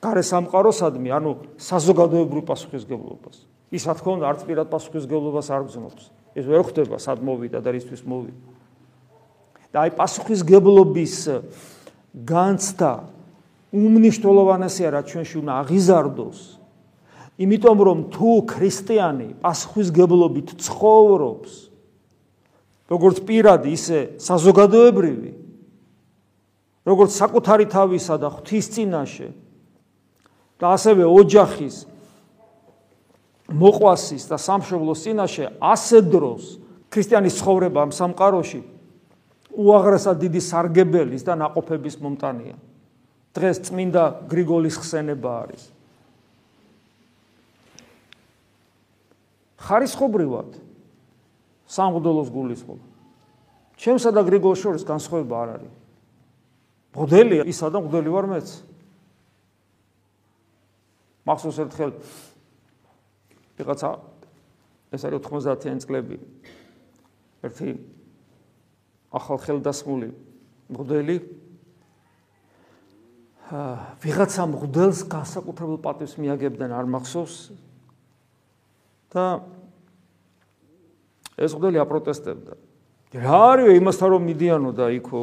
გარე 0.01 0.23
სამყაროსადმი, 0.23 1.09
ანუ 1.09 1.31
საზოგადოებრივ 1.57 2.43
პასუხისგებლობას. 2.45 3.56
ის 3.71 3.83
რა 3.83 3.93
თქმა 3.99 4.11
უნდა 4.17 4.25
არც 4.31 4.41
პირად 4.47 4.67
პასუხისგებლობას 4.71 5.47
არ 5.51 5.63
გზნობს. 5.67 6.03
ეს 6.37 6.45
ვერ 6.47 6.61
ხდება 6.63 6.97
სად 7.01 7.19
მოვიდა 7.19 7.59
და 7.59 7.69
რისთვის 7.75 8.01
მოვიდა. 8.07 8.41
და 9.73 9.77
აი 9.83 9.91
პასუხისგებლობის 9.99 11.15
განცდა 12.23 12.93
უმნიშვნელოვანესია 13.73 14.87
რა 14.95 15.01
ჩვენში 15.03 15.35
უნდა 15.43 15.53
აღიზარდოს. 15.61 16.39
იმიტომ 17.37 17.77
რომ 17.83 17.99
თუ 18.09 18.31
ქრისტიანი 18.49 19.29
პასუხისგებლობით 19.43 20.47
ცხოვრობს, 20.57 21.51
როგორც 22.89 23.17
პირადი, 23.27 23.69
ისე 23.77 23.99
საზოგადოებრივი, 24.17 25.31
როგორც 26.87 27.11
საკუთარი 27.19 27.65
თავისა 27.67 28.15
და 28.15 28.31
ღვთის 28.31 28.65
წინაშე 28.73 29.29
და 30.57 30.65
ასევე 30.73 31.03
ოჯახის 31.03 31.83
მოყვასის 33.47 34.27
და 34.27 34.37
სამშობლოს 34.37 35.03
წინაშე 35.07 35.45
ასე 35.63 36.01
დროს 36.03 36.57
ქრისტიანის 36.91 37.39
ცხოვრება 37.39 37.87
ამ 37.87 37.91
სამყაროში 37.95 38.61
უაღრესად 39.57 40.19
დიდი 40.21 40.41
სარგებელის 40.43 41.23
და 41.25 41.33
ناقოფების 41.39 41.95
მომტანია. 42.03 42.55
დღეს 43.33 43.57
წმინდა 43.65 44.03
გრიგოლის 44.29 44.75
ხსენება 44.81 45.31
არის. 45.47 45.63
ხარისხობრივად 49.57 50.49
სამღვდელოს 51.65 52.29
გულისხმობა. 52.29 52.85
ჩემსა 53.77 54.09
და 54.13 54.21
გრიგოლ 54.27 54.55
შორის 54.55 54.83
განსხვავება 54.85 55.35
არ 55.41 55.49
არის. 55.57 55.73
მღვდელია 56.93 57.43
ისა 57.49 57.67
და 57.73 57.77
მღვდელი 57.81 58.09
ვარ 58.09 58.25
მეც. 58.27 58.47
მახსოვს 61.25 61.57
ერთხელ 61.65 61.91
ვიღაცა 63.57 63.89
ეს 64.93 65.01
არის 65.07 65.21
90-იან 65.25 65.79
წლები 65.83 66.17
ერთი 67.43 67.75
ახალ 69.11 69.37
ხელდასმული 69.43 70.09
მოდელი 70.71 71.17
ვიღაცა 74.03 74.43
მოდელს 74.51 75.05
განსაკუთრებულ 75.07 75.79
პატივს 75.79 76.17
მიაგებდნენ 76.19 76.71
არ 76.75 76.85
მახსოვს. 76.91 77.35
და 79.07 79.39
ეს 81.39 81.55
მოდელი 81.55 81.79
აპროტესტებდა. 81.79 82.53
რა 83.15 83.39
არის 83.55 83.79
იმასთან 83.79 84.07
რომ 84.11 84.21
მიდიანო 84.27 84.69
და 84.75 84.85
იქო 84.99 85.21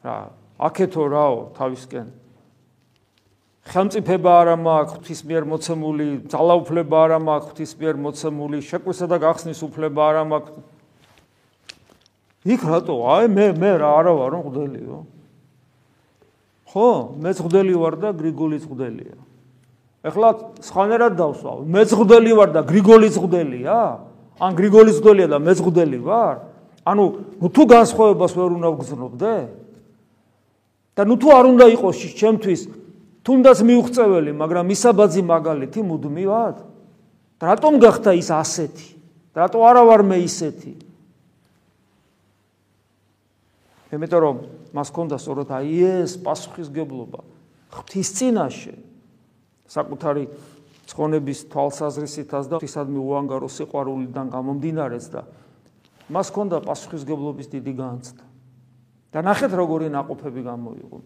რა 0.00 0.16
აქეთო 0.64 1.02
რაო 1.12 1.38
თავისკენ 1.52 2.06
ხელმწიფება 3.62 4.32
არა 4.42 4.56
მაქვს 4.58 4.94
ღვთის 4.96 5.20
მიერ 5.22 5.44
მოცემული, 5.46 6.06
ძალაუფლება 6.32 6.96
არა 7.06 7.18
მაქვს 7.22 7.50
ღვთის 7.52 7.72
მიერ 7.78 7.96
მოცემული, 8.02 8.58
შეკვისა 8.66 9.06
და 9.06 9.16
გახსნის 9.22 9.60
უფლება 9.62 10.02
არა 10.02 10.22
მაქვს. 10.32 10.62
იქ 12.42 12.60
რატო? 12.66 12.96
აი 13.06 13.30
მე 13.30 13.46
მე 13.54 13.70
რა 13.78 13.90
არა 14.02 14.12
ვარ 14.18 14.34
მღვდელიო. 14.42 14.98
ხო, 16.74 16.88
მეც 17.22 17.38
მღვდელი 17.38 17.74
ვარ 17.78 17.94
და 18.02 18.08
გრიგოლიც 18.18 18.64
მღვდელია. 18.66 19.18
ეხლა 20.02 20.28
სხვანაირად 20.58 21.14
დავსვავ. 21.14 21.58
მეც 21.62 21.90
მღვდელი 21.94 22.32
ვარ 22.34 22.50
და 22.50 22.60
გრიგოლიც 22.66 23.14
მღვდელია? 23.14 23.78
ან 24.42 24.50
გრიგოლიც 24.58 24.96
მღვდელია 24.98 25.28
და 25.30 25.38
მეც 25.38 25.58
მღვდელი 25.62 25.98
ვარ? 26.02 26.36
ანუ 26.82 27.04
ნუ 27.38 27.46
თუ 27.46 27.62
განსხვავებას 27.70 28.32
ვერ 28.34 28.50
უნდა 28.58 28.68
ვგზნობდე? 28.74 29.34
და 30.98 31.02
ნუ 31.06 31.14
თუ 31.14 31.28
არ 31.30 31.44
უნდა 31.46 31.66
იყოს 31.78 31.96
ჩემთვის 32.18 32.60
თუნდაც 33.22 33.58
მიუღწეველი, 33.62 34.32
მაგრამ 34.34 34.66
ისაბაძი 34.74 35.22
მაგალითი 35.22 35.80
მუდმივად. 35.86 36.56
რატომ 37.42 37.72
გახდა 37.82 38.10
ის 38.18 38.28
ასეთი? 38.30 38.88
რატო 39.34 39.58
არა 39.62 39.82
ვარ 39.86 40.02
მე 40.06 40.18
ისეთი? 40.26 40.72
იმიტომ 43.92 44.20
რომ 44.24 44.36
მას 44.72 44.88
ჰქონდა 44.88 45.16
სწორედ 45.20 45.48
აი 45.52 45.68
ეს 45.84 46.12
პასუხისგებლობა 46.24 47.20
ღვთის 47.76 48.08
წინაშე 48.16 48.74
საკუთარი 49.68 50.24
ცხონების 50.88 51.38
თვალსაზრისითაც 51.52 52.44
და 52.48 52.56
ღვთისადმი 52.60 53.00
უანგარო 53.00 53.48
სიყვარულიდან 53.52 54.26
გამომდინარეც 54.32 55.04
და 55.12 55.22
მას 56.12 56.32
ჰქონდა 56.32 56.56
პასუხისგებლობის 56.64 57.48
დიდი 57.52 57.72
განცდა. 57.76 58.24
და 59.12 59.18
ნახეთ 59.20 59.52
როგორი 59.52 59.92
ناقოფები 59.92 60.40
გამოიღო. 60.40 60.98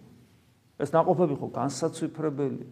ეს 0.76 0.90
ناقოფები 0.92 1.35
ხო 1.40 1.49
განსაცვიფრებელია. 1.56 2.68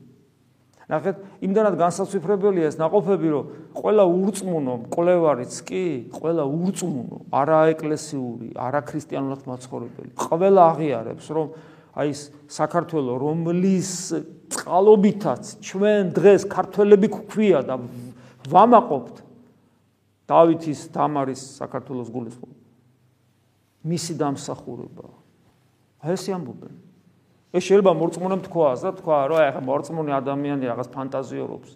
ნახეთ, 0.85 1.17
იმდანად 1.41 1.75
განსაცვიფრებელია 1.81 2.69
ეს 2.69 2.77
ناقოფები, 2.77 3.29
რომ 3.33 3.45
ყველა 3.73 4.05
ურწმუნო 4.05 4.75
მკვლევარიც 4.85 5.55
კი, 5.65 5.85
ყველა 6.13 6.45
ურწმუნო, 6.45 7.17
არაეკლესიური, 7.33 8.49
არაქრისტიანულად 8.53 9.43
მაცხოვრებელი, 9.49 10.11
ყველა 10.21 10.63
აღიარებს, 10.75 11.27
რომ 11.33 11.47
აი 11.95 12.09
ეს 12.13 12.21
საქართველო, 12.53 13.13
რომლის 13.23 13.91
წყალობითაც 14.53 15.43
ჩვენ 15.65 16.13
დღეს 16.13 16.43
ქართველები 16.53 17.09
გვქვია 17.17 17.65
და 17.65 17.81
ვამაყობთ 18.45 19.17
დავითის, 20.29 20.81
დამარის 20.93 21.43
საქართველოს 21.61 22.09
გულისხმობა. 22.13 22.57
მისი 23.85 24.13
დამსახურება. 24.21 25.07
აი 26.05 26.13
ესე 26.17 26.33
ამბობენ. 26.37 26.73
ეს 27.55 27.63
შეიძლება 27.71 27.93
მორწმუნემ 27.95 28.41
თქვას 28.51 28.83
და 28.83 28.91
თქვა 28.99 29.17
რომ 29.31 29.39
აი 29.39 29.51
ხა 29.55 29.61
მორწმუნე 29.63 30.13
ადამიანი 30.19 30.65
რაღაც 30.75 30.89
ფანტაზიორობს. 30.91 31.71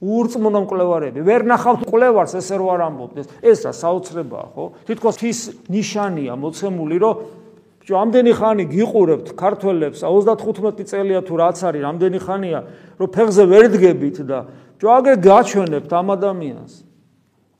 ურწმუნო 0.00 0.60
მკვლევარები 0.64 1.20
ვერ 1.20 1.44
ნახავთ 1.44 1.84
მკვლევარს 1.84 2.32
ესე 2.40 2.56
რო 2.56 2.66
არ 2.72 2.80
ამბობდეს. 2.88 3.26
ეს 3.44 3.58
რა 3.68 3.72
საოცრებაა 3.76 4.46
ხო? 4.56 4.64
თითქოს 4.88 5.16
ის 5.20 5.40
ნიშანია 5.68 6.32
მოცემული 6.40 6.96
რომ 7.04 7.14
ჯო 7.84 7.94
ამდენი 8.00 8.32
ხანი 8.32 8.64
გიყურებთ 8.72 9.28
ქართველებს 9.36 10.00
35 10.00 10.88
წელია 10.88 11.20
თუ 11.20 11.34
რაც 11.36 11.58
არის 11.68 11.84
ამდენი 11.84 12.18
ხანია 12.24 12.60
რომ 12.96 13.08
ფეხზე 13.12 13.44
ვერ 13.44 13.64
დგებით 13.76 14.16
და 14.24 14.48
ჯო 14.80 14.88
აგერ 14.88 15.16
გაჩვენებთ 15.20 15.90
ამ 16.00 16.08
ადამიანს. 16.16 16.72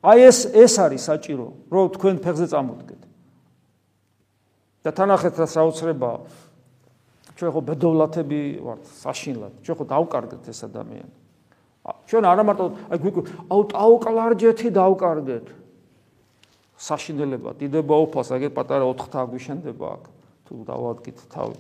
აი 0.01 0.19
ეს 0.33 0.39
ეს 0.57 0.75
არის 0.81 1.03
საჭირო 1.13 1.47
რომ 1.69 1.85
თქვენ 1.93 2.15
ფეხზე 2.25 2.47
წამოდგეთ. 2.57 3.01
და 4.81 4.91
თანახეთ 4.97 5.35
რა 5.45 5.45
საოცრებაა 5.45 6.19
ჩვენ 7.41 7.51
ხო 7.57 7.61
ბედოვლათები 7.65 8.41
ვართ 8.61 8.83
საშინლად. 9.01 9.53
ჩვენ 9.65 9.77
ხო 9.81 9.85
დავკარგეთ 9.89 10.45
ეს 10.53 10.61
ადამიანი. 10.69 11.15
ჩვენ 12.05 12.25
არა 12.29 12.43
მარტო 12.45 12.65
აი 12.93 12.99
გვიგვი 13.01 13.23
აუ 13.49 13.61
ტაუკლარჯეთი 13.73 14.69
დავკარგეთ. 14.77 15.47
საშინელება 16.77 17.51
დიდება 17.57 17.95
უფალს 18.05 18.29
აგერ 18.37 18.53
პატარა 18.53 18.85
4 18.93 19.09
თა 19.09 19.21
გვიშენდება 19.25 19.87
აქ 19.97 20.05
თუ 20.45 20.53
დავადგით 20.69 21.19
თავი. 21.33 21.57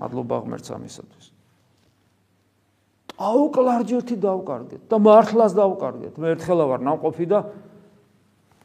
მადლობა 0.00 0.36
ღმერთს 0.48 0.70
ამისათვის 0.72 1.26
ტაუკლარჯეთი 3.18 4.16
დავკარგეთ 4.22 4.82
და 4.86 4.96
მართლაც 5.02 5.52
დავკარგეთ. 5.58 6.14
მე 6.22 6.26
ერთხელა 6.38 6.64
ვარ 6.70 6.80
ნამყოფი 6.86 7.26
და 7.26 7.38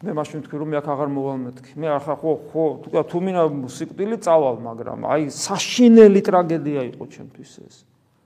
მე 0.04 0.12
მაშინ 0.18 0.42
ვთქვი 0.44 0.60
რომ 0.60 0.70
მე 0.74 0.78
აქ 0.84 0.88
აღარ 0.92 1.10
მოვალ 1.16 1.38
მეთქი 1.48 1.74
მე 1.80 1.88
ახლა 1.96 2.16
ხო 2.20 2.32
ხო 2.52 2.64
თქვა 2.84 3.02
თუ 3.08 3.20
მინა 3.24 3.44
სიკვდილი 3.72 4.18
წავალ 4.20 4.58
მაგრამ 4.68 5.00
აი 5.08 5.22
საშინელი 5.32 6.22
ტრაგედია 6.28 6.82
იყო 6.92 7.04
ჩემთვის 7.08 7.52
ეს. 7.64 7.76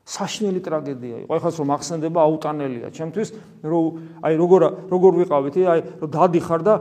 საშინელი 0.10 0.62
ტრაგედია 0.65 1.15
იყო. 1.22 1.31
ეხლა 1.38 1.50
რომ 1.53 1.69
ახსენდება 1.77 2.19
აუტანელია 2.25 2.89
ჩემთვის 2.98 3.29
რომ 3.62 3.86
აი 4.25 4.34
როგორ 4.41 4.62
როგორ 4.89 5.12
ვიყავით 5.22 5.55
აი 5.69 5.79
რომ 6.01 6.10
დადიხარ 6.17 6.62
და 6.65 6.74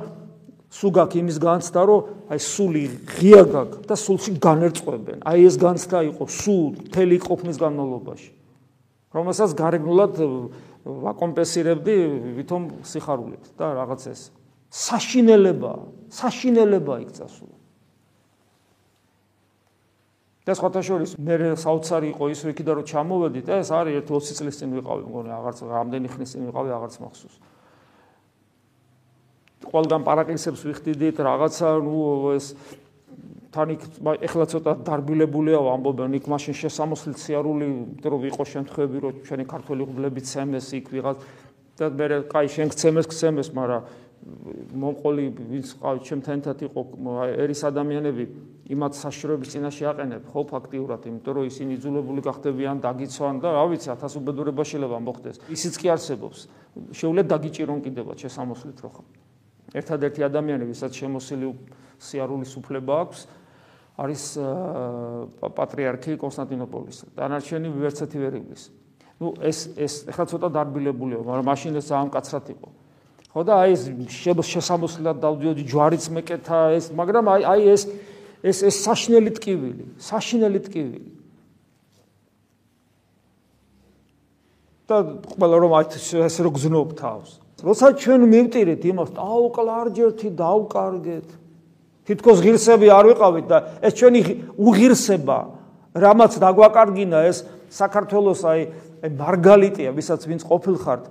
სულ 0.72 0.90
გაქ 0.96 1.12
იმის 1.20 1.36
განცდა 1.44 1.80
რომ 1.84 2.00
აი 2.32 2.38
სული 2.40 2.84
ღია 3.20 3.42
გაქ 3.52 3.70
და 3.84 3.94
სულში 4.00 4.32
განერწყვებენ. 4.40 5.18
აი 5.28 5.38
ეს 5.44 5.56
განცდა 5.60 5.98
იყო 6.16 6.24
სულ 6.24 6.64
თელი 6.88 7.16
ყოფნის 7.20 7.56
განმავლობაში. 7.60 8.30
რომელსაც 9.12 9.50
გარეგნულად 9.56 10.14
ვაკომპენსირებდი 10.86 11.94
ვითომ 12.36 12.62
სიხარულით 12.84 13.44
და 13.58 13.66
რაღაც 13.80 14.02
ეს 14.12 14.20
საშინელება, 14.70 15.72
საშინელება 16.10 16.94
იქ 17.06 17.10
წასულა. 17.16 17.56
და 20.46 20.54
სხვათა 20.54 20.80
შორის 20.86 21.12
მე 21.18 21.58
საოცარი 21.58 22.14
იყო 22.14 22.24
ის, 22.30 22.40
რომ 22.46 22.50
იქიდან 22.54 22.74
რომ 22.78 22.86
ჩამოვედი 22.86 23.40
და 23.50 23.54
ეს 23.66 23.70
არის 23.74 23.98
ერთ 23.98 24.10
20 24.14 24.38
წლის 24.38 24.54
წინ 24.62 24.70
ვიყავი, 24.78 25.02
მგონი 25.10 25.30
აღარც 25.34 25.58
რამდენი 25.66 26.08
ხნის 26.14 26.30
წინ 26.30 26.42
ვიყავი, 26.46 26.70
აღარც 26.70 26.94
მახსოვს. 27.02 27.36
ყველგან 29.66 30.02
პარაკლისებს 30.06 30.60
ვიხდიდით, 30.70 31.16
რაღაცა, 31.18 31.68
ნუ 31.82 31.98
ეს 32.38 32.46
თან 33.50 33.68
იქ 33.74 33.82
ეხლა 34.22 34.44
ცოტა 34.52 34.72
დარბილებულია 34.86 35.58
ამბობენ 35.58 36.14
იქ 36.20 36.30
მაშინ 36.30 36.54
შესამოსლი 36.62 37.14
ციარული, 37.18 37.66
რომ 38.06 38.20
ვიყო 38.22 38.44
შემთხვევები, 38.46 38.98
რომ 39.02 39.12
ჩვენი 39.26 39.44
ქართველი 39.50 39.82
ღმლები 39.88 40.20
ცემეს 40.22 40.70
იქ 40.78 40.86
ვიღაც 40.94 41.18
და 41.80 41.90
მე 41.90 42.06
კაი 42.30 42.48
შენ 42.54 42.68
გცემეს, 42.70 43.06
გცემეს, 43.10 43.48
მაგრამ 43.56 43.82
მომყოლი 44.26 45.24
ვინც 45.38 45.72
ყავით 45.78 46.02
ჩემთან 46.08 46.40
ერთად 46.42 46.62
იყო 46.66 46.82
ერის 47.42 47.62
ადამიანები 47.68 48.24
იმათ 48.74 48.98
საშროების 48.98 49.52
წინაშე 49.54 49.84
აყენებ 49.90 50.24
ხო 50.32 50.42
ფაქტიურად 50.50 51.06
იმიტომ 51.06 51.36
რომ 51.38 51.46
ისინი 51.46 51.76
იძულებული 51.78 52.20
გახდებიან 52.26 52.82
დაგიცვან 52.82 53.38
და 53.38 53.48
რა 53.54 53.64
ვიცი 53.70 53.88
ათას 53.94 54.18
უბედურება 54.18 54.62
შეიძლება 54.66 54.98
მოხდეს. 55.06 55.36
ისიც 55.46 55.74
კი 55.78 55.86
არსებობს. 55.94 56.38
შეუძლია 56.90 57.24
დაგიჭირონ 57.30 57.78
კიდევაც 57.86 58.16
შესამოსლით 58.26 58.78
რო 58.82 58.90
ხო 58.90 59.02
ერთადერთი 59.78 60.20
ადამიანი 60.26 60.64
ვისაც 60.66 60.92
შემოსილი 60.98 61.46
სიარულის 62.02 62.52
უფლება 62.58 62.92
აქვს 63.06 63.20
არის 63.96 64.22
პატრიარქი 65.56 66.18
კონსტანტინოპოლის. 66.18 66.98
დანარჩენი 67.14 67.68
ვერცეთი 67.70 68.18
ვერ 68.18 68.34
იგვის 68.42 68.62
ну 69.20 69.32
ეს 69.40 69.72
ეს 69.80 70.04
ეხლა 70.12 70.24
ცოტა 70.28 70.48
დარბილებულია 70.52 71.24
მაგრამ 71.24 71.46
მაშინ 71.48 71.80
ეს 71.80 71.88
ძალიან 71.88 72.10
კაცრად 72.12 72.46
იყო 72.52 72.68
ხო 73.36 73.42
და 73.44 73.56
აი 73.68 73.72
ეს 73.76 73.82
შესამოსლად 74.48 75.20
დავდიოდი 75.20 75.62
ჯვარიც 75.68 76.08
მეკეთა 76.08 76.60
ეს 76.80 76.88
მაგრამ 76.96 77.26
აი 77.36 77.42
აი 77.44 77.66
ეს 77.68 77.82
ეს 78.40 78.58
ეს 78.64 78.76
საშნელი 78.80 79.32
ტკივილი 79.36 79.84
საშნელი 80.00 80.60
ტკივილი 80.64 81.10
და 84.88 84.96
ყველა 85.36 85.56
რომ 85.60 85.72
ეს 85.76 86.36
რო 86.40 86.50
გზნობ 86.56 86.88
თავს. 86.96 87.30
როცა 87.60 87.86
ჩვენ 88.00 88.20
მივტირეთ 88.24 88.82
იმას 88.88 89.10
დაუკლარჯერთი 89.20 90.28
დაუკარგეთ 90.32 91.28
თითქოს 92.08 92.38
ღირსები 92.40 92.88
არ 92.88 93.04
ვიყავით 93.12 93.46
და 93.52 93.58
ეს 93.84 93.92
ჩვენი 94.00 94.20
უღირსება 94.56 95.38
რამაც 95.92 96.32
დაგვაკარგინა 96.40 97.18
ეს 97.28 97.44
საქართველოს 97.68 98.40
აი 98.48 98.60
მარგალიტია 99.12 99.92
ვისაც 99.92 100.24
ვინც 100.24 100.40
ყოფილხართ 100.40 101.04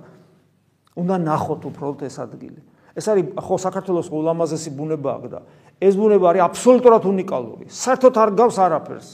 უნდა 0.96 1.16
ნახოთ 1.20 1.62
უბრალოდ 1.68 2.00
ეს 2.08 2.16
ადგილი. 2.24 2.60
ეს 2.96 3.06
არის 3.12 3.24
ხო 3.36 3.56
საქართველოს 3.60 4.08
ულამაზესი 4.08 4.70
ბუნება 4.72 5.10
აქ 5.20 5.24
და 5.28 5.40
ეს 5.76 5.94
ბუნება 6.00 6.26
არის 6.32 6.42
აბსოლუტურად 6.48 7.02
უნიკალური. 7.04 7.64
საერთოდ 7.68 8.14
არ 8.16 8.30
გავს 8.32 8.56
არაფერს. 8.56 9.08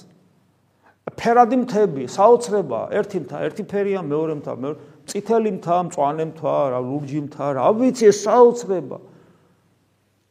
ფერადი 1.19 1.57
მთები, 1.67 2.03
საოცრება, 2.07 2.81
ერთი 2.95 3.19
მთა, 3.27 3.37
ერთი 3.51 3.63
ფერია, 3.67 4.01
მეორე 4.07 4.35
მთა, 4.39 4.53
მეორე 4.55 4.77
წითელი 5.11 5.51
მთა, 5.59 5.77
მწვანე 5.91 6.25
მთა, 6.31 6.55
რა 6.71 6.79
ლურჯი 6.79 7.21
მთა, 7.27 7.47
რა 7.59 7.67
ვიცი 7.75 8.05
ეს 8.07 8.19
საოცრება. 8.23 8.99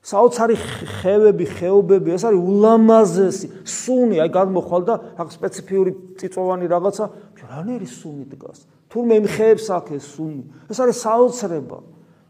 საოცარი 0.01 0.55
ხევები, 1.01 1.45
ხეობები, 1.45 2.09
ეს 2.17 2.23
არის 2.25 2.41
ულამაზესი. 2.41 3.47
სუნი, 3.61 4.17
აი 4.25 4.29
გადმოხვალ 4.33 4.81
და 4.89 4.95
რა 5.13 5.23
სპეციფიური 5.29 5.91
წიწოვანი 6.17 6.65
რაღაცა, 6.65 7.05
რანერი 7.37 7.85
სუნი 7.85 8.25
დგას. 8.33 8.65
თურმე 8.89 9.13
იმ 9.21 9.27
ხეებს 9.29 9.65
აქ 9.69 9.85
ეს 9.95 10.05
სუნი. 10.17 10.43
ეს 10.73 10.77
არის 10.81 10.97
საოცრება. 11.05 11.77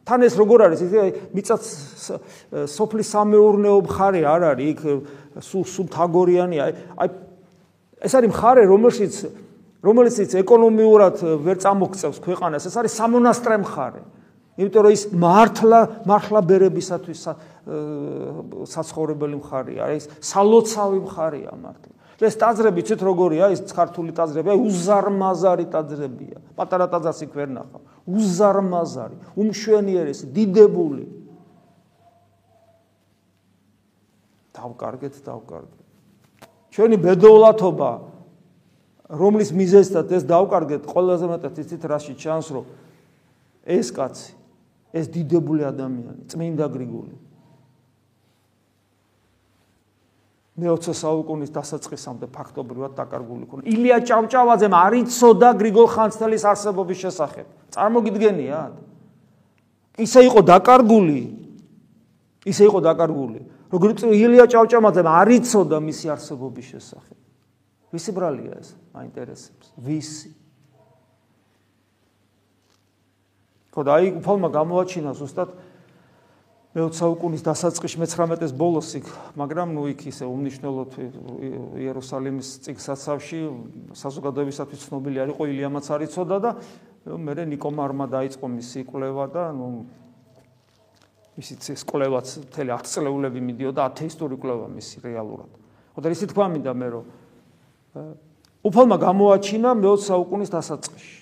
თან 0.05 0.19
ეს 0.27 0.33
როგორ 0.35 0.59
არის? 0.67 0.79
ისე 0.83 0.99
მიწაც 1.31 1.63
სოფლის 2.67 3.07
სამეურნეო 3.15 3.77
მხარე 3.87 4.21
არ 4.27 4.41
არის 4.51 4.67
იქ 4.75 4.79
სულ 5.39 5.63
სულ 5.63 5.87
თაგორიანია. 5.95 6.63
აი 6.99 7.07
ეს 8.01 8.13
არის 8.17 8.29
მხარე, 8.35 8.63
რომელშიც 8.67 9.13
რომელიციც 9.81 10.31
ეკონომიურად 10.43 11.15
ვერ 11.41 11.57
წამოგწევს 11.57 12.17
ქვეყანას. 12.21 12.67
ეს 12.69 12.75
არის 12.77 12.93
სამონასტრე 12.99 13.55
მხარე. 13.65 14.01
იმიტომ 14.59 14.81
რომ 14.83 14.91
ის 14.91 15.03
მართლა 15.15 15.79
მართლა 16.07 16.39
ბერებისათვის 16.43 17.21
საცხოვრებელი 18.67 19.35
მხარეა, 19.39 19.85
ის 19.95 20.05
სალოცავი 20.19 20.99
მხარეა 21.07 21.53
მართლა. 21.55 21.93
ეს 22.21 22.35
ტაძრები 22.37 22.81
ცით 22.85 23.01
როგორია? 23.01 23.49
ის 23.49 23.65
ქართული 23.73 24.13
ტაძრები 24.13 24.53
აი 24.53 24.59
უზარმაზარი 24.61 25.65
ტაძრებია. 25.73 26.37
პატარა 26.53 26.85
ტაძარს 26.85 27.21
იქ 27.25 27.31
ვერ 27.33 27.49
ნახავ. 27.49 27.81
უზარმაზარი 28.05 29.17
უმშვენიერესი 29.41 30.25
დიდებული. 30.29 31.05
დავკარგეთ 34.53 35.15
დავკარგეთ. 35.25 35.81
ჩვენი 36.71 36.97
ბედოვლათობა 37.01 37.91
რომლის 39.11 39.49
მიზეზად 39.51 40.07
ეს 40.15 40.23
დავკარგეთ 40.23 40.85
ყველაზე 40.87 41.25
მეტად 41.27 41.55
იცით 41.57 41.83
რაში 41.83 42.13
ჩანს 42.15 42.47
რომ 42.55 42.65
ეს 43.65 43.91
კაცი 43.91 44.40
ეს 44.93 45.07
დიდებული 45.07 45.63
ადამიანი 45.67 46.27
წმინდა 46.31 46.67
გრიგოლი 46.71 47.15
მე-20 50.61 50.93
საუკუნის 50.99 51.51
დასაწყისამდე 51.55 52.27
ფაქტობრივად 52.35 52.93
დაკარგული 52.99 53.45
ქონა. 53.47 53.63
ილია 53.65 53.97
ჭავჭავაძემ 54.03 54.73
არ 54.75 54.93
იცოდა 54.99 55.49
გრიგოლ 55.57 55.87
ხანძთელის 55.95 56.43
არსებობის 56.51 56.97
შესახებ. 57.07 57.47
წარმოგიდგენიათ? 57.71 58.73
ისე 60.05 60.19
იყო 60.27 60.41
დაკარგული. 60.43 61.21
ისე 62.45 62.63
იყო 62.67 62.79
დაკარგული. 62.83 63.39
როგორც 63.71 64.03
ილია 64.11 64.45
ჭავჭავაძემ 64.51 65.07
არ 65.07 65.27
იცოდა 65.39 65.77
მისი 65.79 66.05
არსებობის 66.19 66.65
შესახებ. 66.67 67.17
ვისი 67.95 68.11
ბრალია 68.11 68.59
ეს? 68.59 68.75
მაინტერესებს. 68.91 69.71
ვისი? 69.79 70.35
ხო 73.71 73.81
და 73.87 73.91
აი 73.97 74.07
უფალმა 74.19 74.49
გამოაჩინა 74.51 75.11
ზუსტად 75.15 75.49
მე-20 76.71 76.95
საუკუნის 76.95 77.43
დასაწყისში 77.43 77.99
მე-19-ის 77.99 78.51
ბოლოს 78.55 78.95
იქ, 78.95 79.07
მაგრამ 79.35 79.75
ნუ 79.75 79.81
იქ 79.91 80.05
ისე 80.07 80.23
უმნიშვნელოდ 80.23 80.91
იერუსალიმის 81.83 82.49
წიგსაცავში 82.63 83.39
საზოგადოებისათვის 83.99 84.85
ცნობილი 84.87 85.19
არ 85.19 85.33
იყო 85.35 85.47
ილიამაც 85.51 85.85
არ 85.91 86.05
იცოდა 86.07 86.37
და 86.39 86.51
მე 87.11 87.43
ნიკო 87.51 87.69
მარმა 87.75 88.07
დაიწყო 88.07 88.45
მისი 88.55 88.87
კვლევა 88.87 89.25
და 89.35 89.43
ნუ 89.51 89.67
ისიც 91.39 91.75
ეს 91.75 91.83
კვლევაც 91.87 92.27
მთელი 92.47 92.71
10 92.71 92.91
წლეულები 92.91 93.39
მიდიოდა 93.51 93.81
ათეისტური 93.91 94.35
კვლევა 94.39 94.67
მისი 94.71 95.03
რეალურად. 95.03 95.51
ხო 95.95 95.99
და 95.99 96.07
ისე 96.11 96.27
თქვა 96.31 96.45
მინდა 96.55 96.71
მე 96.71 96.87
რომ 96.91 97.05
უფალმა 98.63 98.97
გამოაჩინა 99.01 99.69
მე-20 99.75 100.07
საუკუნის 100.07 100.51
დასაწყისში. 100.55 101.20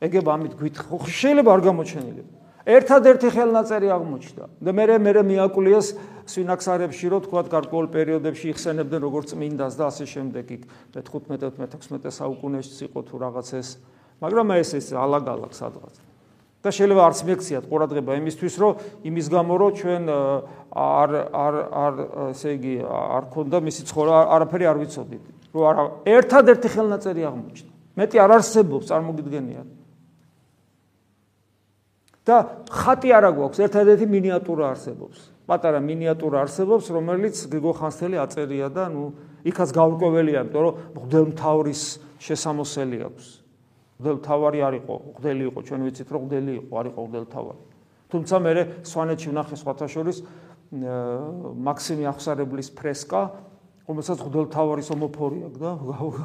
ეგება 0.00 0.30
ამით 0.36 0.52
გვითხრა, 0.60 0.96
შეიძლება 1.08 1.50
არ 1.56 1.60
გამოჩენილიყო. 1.66 2.32
ერთადერთი 2.66 3.28
ხელნაწერი 3.30 3.88
აღმოჩნდა. 3.94 4.44
და 4.58 4.70
მე 4.74 4.84
მე 4.98 5.22
მეაკულიეს 5.22 5.86
სვინაქსარებში 6.26 7.06
რო 7.14 7.18
თქვა 7.22 7.40
გარკვეულ 7.46 7.86
პერიოდებში 7.94 8.50
იხსენებდნენ 8.50 9.00
როგორც 9.06 9.26
წმინდას 9.30 9.78
და 9.78 9.84
ასე 9.86 10.04
შემდეგ 10.10 10.46
იქ 10.50 10.62
15-16 10.98 12.10
საუკუნეში 12.10 12.90
იყო 12.90 13.00
თუ 13.06 13.14
რაღაც 13.22 13.48
ეს 13.54 13.68
მაგრამ 14.18 14.46
ეს 14.58 14.70
ეს 14.74 14.86
ალაგალაგ 14.98 15.52
სადღაც. 15.54 15.94
და 16.66 16.68
შეიძლება 16.74 17.02
არც 17.06 17.18
მექციათ 17.30 17.64
ყურადღება 17.70 18.12
იმისთვის 18.18 18.54
რომ 18.58 18.72
იმის 19.06 19.26
გამო 19.30 19.54
რომ 19.54 19.70
ჩვენ 19.78 20.02
არ 20.74 21.10
არ 21.30 21.54
არ 21.70 21.94
ესე 22.34 22.50
იგი 22.58 22.74
არ 22.82 23.24
ქონდა 23.30 23.56
მისი 23.62 23.82
ცხოვრება 23.86 24.20
არაფერი 24.34 24.64
არ 24.66 24.76
ვიცოდით. 24.82 25.24
რომ 25.54 25.62
არა 25.70 25.82
ერთადერთი 26.10 26.68
ხელნაწერი 26.74 27.22
აღმოჩნდა. 27.30 27.72
მეტი 27.94 28.16
არ 28.18 28.30
არსებობს 28.34 28.84
წარმოგიდგენიათ. 28.90 29.75
და 32.26 32.36
ხატი 32.66 33.08
არა 33.14 33.30
გვაქვს, 33.38 33.58
ერთადერთი 33.62 34.06
მინიატურა 34.10 34.64
არსებობს. 34.74 35.18
პატარა 35.46 35.78
მინიატურა 35.78 36.42
არსებობს, 36.42 36.90
რომელიც 36.90 37.36
გიგო 37.46 37.72
ხანსელი 37.78 38.18
აწერია 38.18 38.66
და 38.66 38.90
ნუ 38.90 39.04
იქაც 39.46 39.70
გაურკვეველია, 39.78 40.42
იმიტომ 40.42 40.62
რომ 40.66 40.74
მღვდელმთავრის 40.90 41.82
შესამოსელი 42.18 42.98
აქვს. 43.06 43.26
მღვდელმთავარი 43.96 44.58
არ 44.66 44.74
იყო, 44.82 44.94
მღვდელი 45.06 45.42
იყო, 45.46 45.58
ჩვენ 45.70 45.80
ვიცით 45.86 46.08
რომ 46.10 46.20
მღვდელი 46.26 46.52
იყო, 46.66 46.72
არ 46.74 46.86
იყო 46.90 47.00
მღვდელმთავარი. 47.06 47.60
თუმცა 48.10 48.36
მე 48.42 48.50
სვანეთში 48.86 49.28
ვნახე 49.30 49.56
სხვათა 49.62 49.86
შორის 49.86 50.18
მაქსიმი 50.66 52.04
ახსარებლის 52.10 52.68
ფრესკა, 52.74 53.22
რომელსაც 53.86 54.18
მღვდელმთავარის 54.18 54.88
ომოფორი 54.90 55.38
აქვს 55.46 55.58
და 55.62 55.70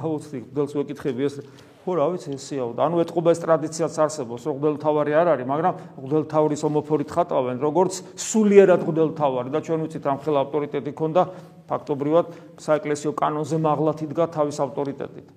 გავუცდი 0.02 0.38
მღვდელს 0.50 0.74
ვეკითხები 0.82 1.22
ეს 1.30 1.36
ხო 1.82 1.92
რა 1.98 2.06
ვიცი 2.14 2.36
ესეაო 2.38 2.74
და 2.78 2.86
ანუ 2.86 3.02
ეთყობა 3.02 3.30
ეს 3.34 3.40
ტრადიციაც 3.42 3.96
არსებობს 4.06 4.44
რომ 4.46 4.58
ღდელთავარი 4.62 5.12
არ 5.18 5.28
არის 5.34 5.48
მაგრამ 5.50 5.74
ღდელთავრის 5.98 6.62
ომოფორით 6.70 7.10
ხატავენ 7.10 7.58
როგორც 7.58 7.94
სულიერად 8.22 8.82
ღდელთავარი 8.86 9.50
და 9.50 9.60
ჩვენ 9.66 9.80
ვიცით 9.90 10.06
ამ 10.06 10.18
ხელ 10.22 10.38
ავტორიტეტი 10.46 10.92
ქონდა 10.94 11.22
ფაქტობრივად 11.72 12.26
საეკლესიო 12.62 13.12
კანონზე 13.18 13.58
მაღლათ 13.66 14.06
იდგა 14.06 14.26
თავის 14.36 14.58
ავტორიტეტით. 14.62 15.28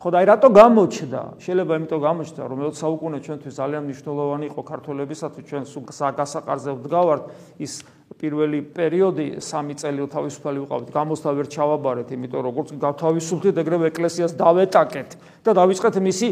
ხო 0.00 0.08
და 0.08 0.16
აი 0.16 0.26
რატო 0.32 0.48
გამოჩნდა? 0.48 1.20
შეიძლება 1.44 1.72
იმიტომ 1.76 2.00
გამოჩნდა 2.08 2.42
რომ 2.48 2.58
20 2.64 2.80
საუკუნე 2.80 3.18
ჩვენთვის 3.20 3.54
ძალიან 3.60 3.82
მნიშვნელოვანი 3.84 4.44
იყო 4.48 4.62
ქართველებისათვის 4.64 5.44
ჩვენ 5.44 5.64
სულ 5.68 5.84
გასაყარზე 6.16 6.70
ვდგავართ 6.80 7.22
ის 7.60 7.72
პირველი 8.18 8.60
პერიოდი 8.74 9.26
სამი 9.44 9.74
წელი 9.78 10.06
თავისუფალი 10.10 10.58
ვიყავით, 10.64 10.88
გამოსთა 10.90 11.30
ვერ 11.38 11.46
ჩავაბარეთ, 11.54 12.08
იმიტომ 12.16 12.42
როგორც 12.48 12.68
გათავისუფლდით, 12.82 13.60
ეგრევე 13.62 13.90
ეკლესიას 13.90 14.34
დავეტაკეთ 14.34 15.10
და 15.46 15.50
დავიწყეთ 15.60 15.94
მისი 16.02 16.28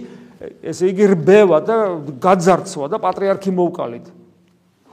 ესე 0.73 0.91
იგი 0.91 1.05
რბევა 1.15 1.59
და 1.63 1.77
გაძარცვა 2.19 2.87
და 2.91 2.99
პატრიარქი 2.99 3.51
მოვკალით. 3.55 4.07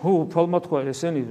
ჰუ, 0.05 0.13
ფალმა 0.29 0.59
თქვა 0.61 0.79
ესენი 0.91 1.21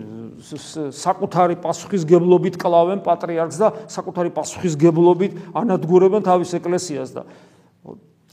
საკუთარი 0.91 1.57
პასუხისგებლობით 1.63 2.59
კლავენ 2.59 3.05
პატრიარქს 3.07 3.59
და 3.63 3.69
საკუთარი 3.87 4.35
პასუხისგებლობით 4.35 5.33
ანადგურებენ 5.55 6.27
თავის 6.27 6.51
ეკლესიას 6.59 7.15
და 7.15 7.23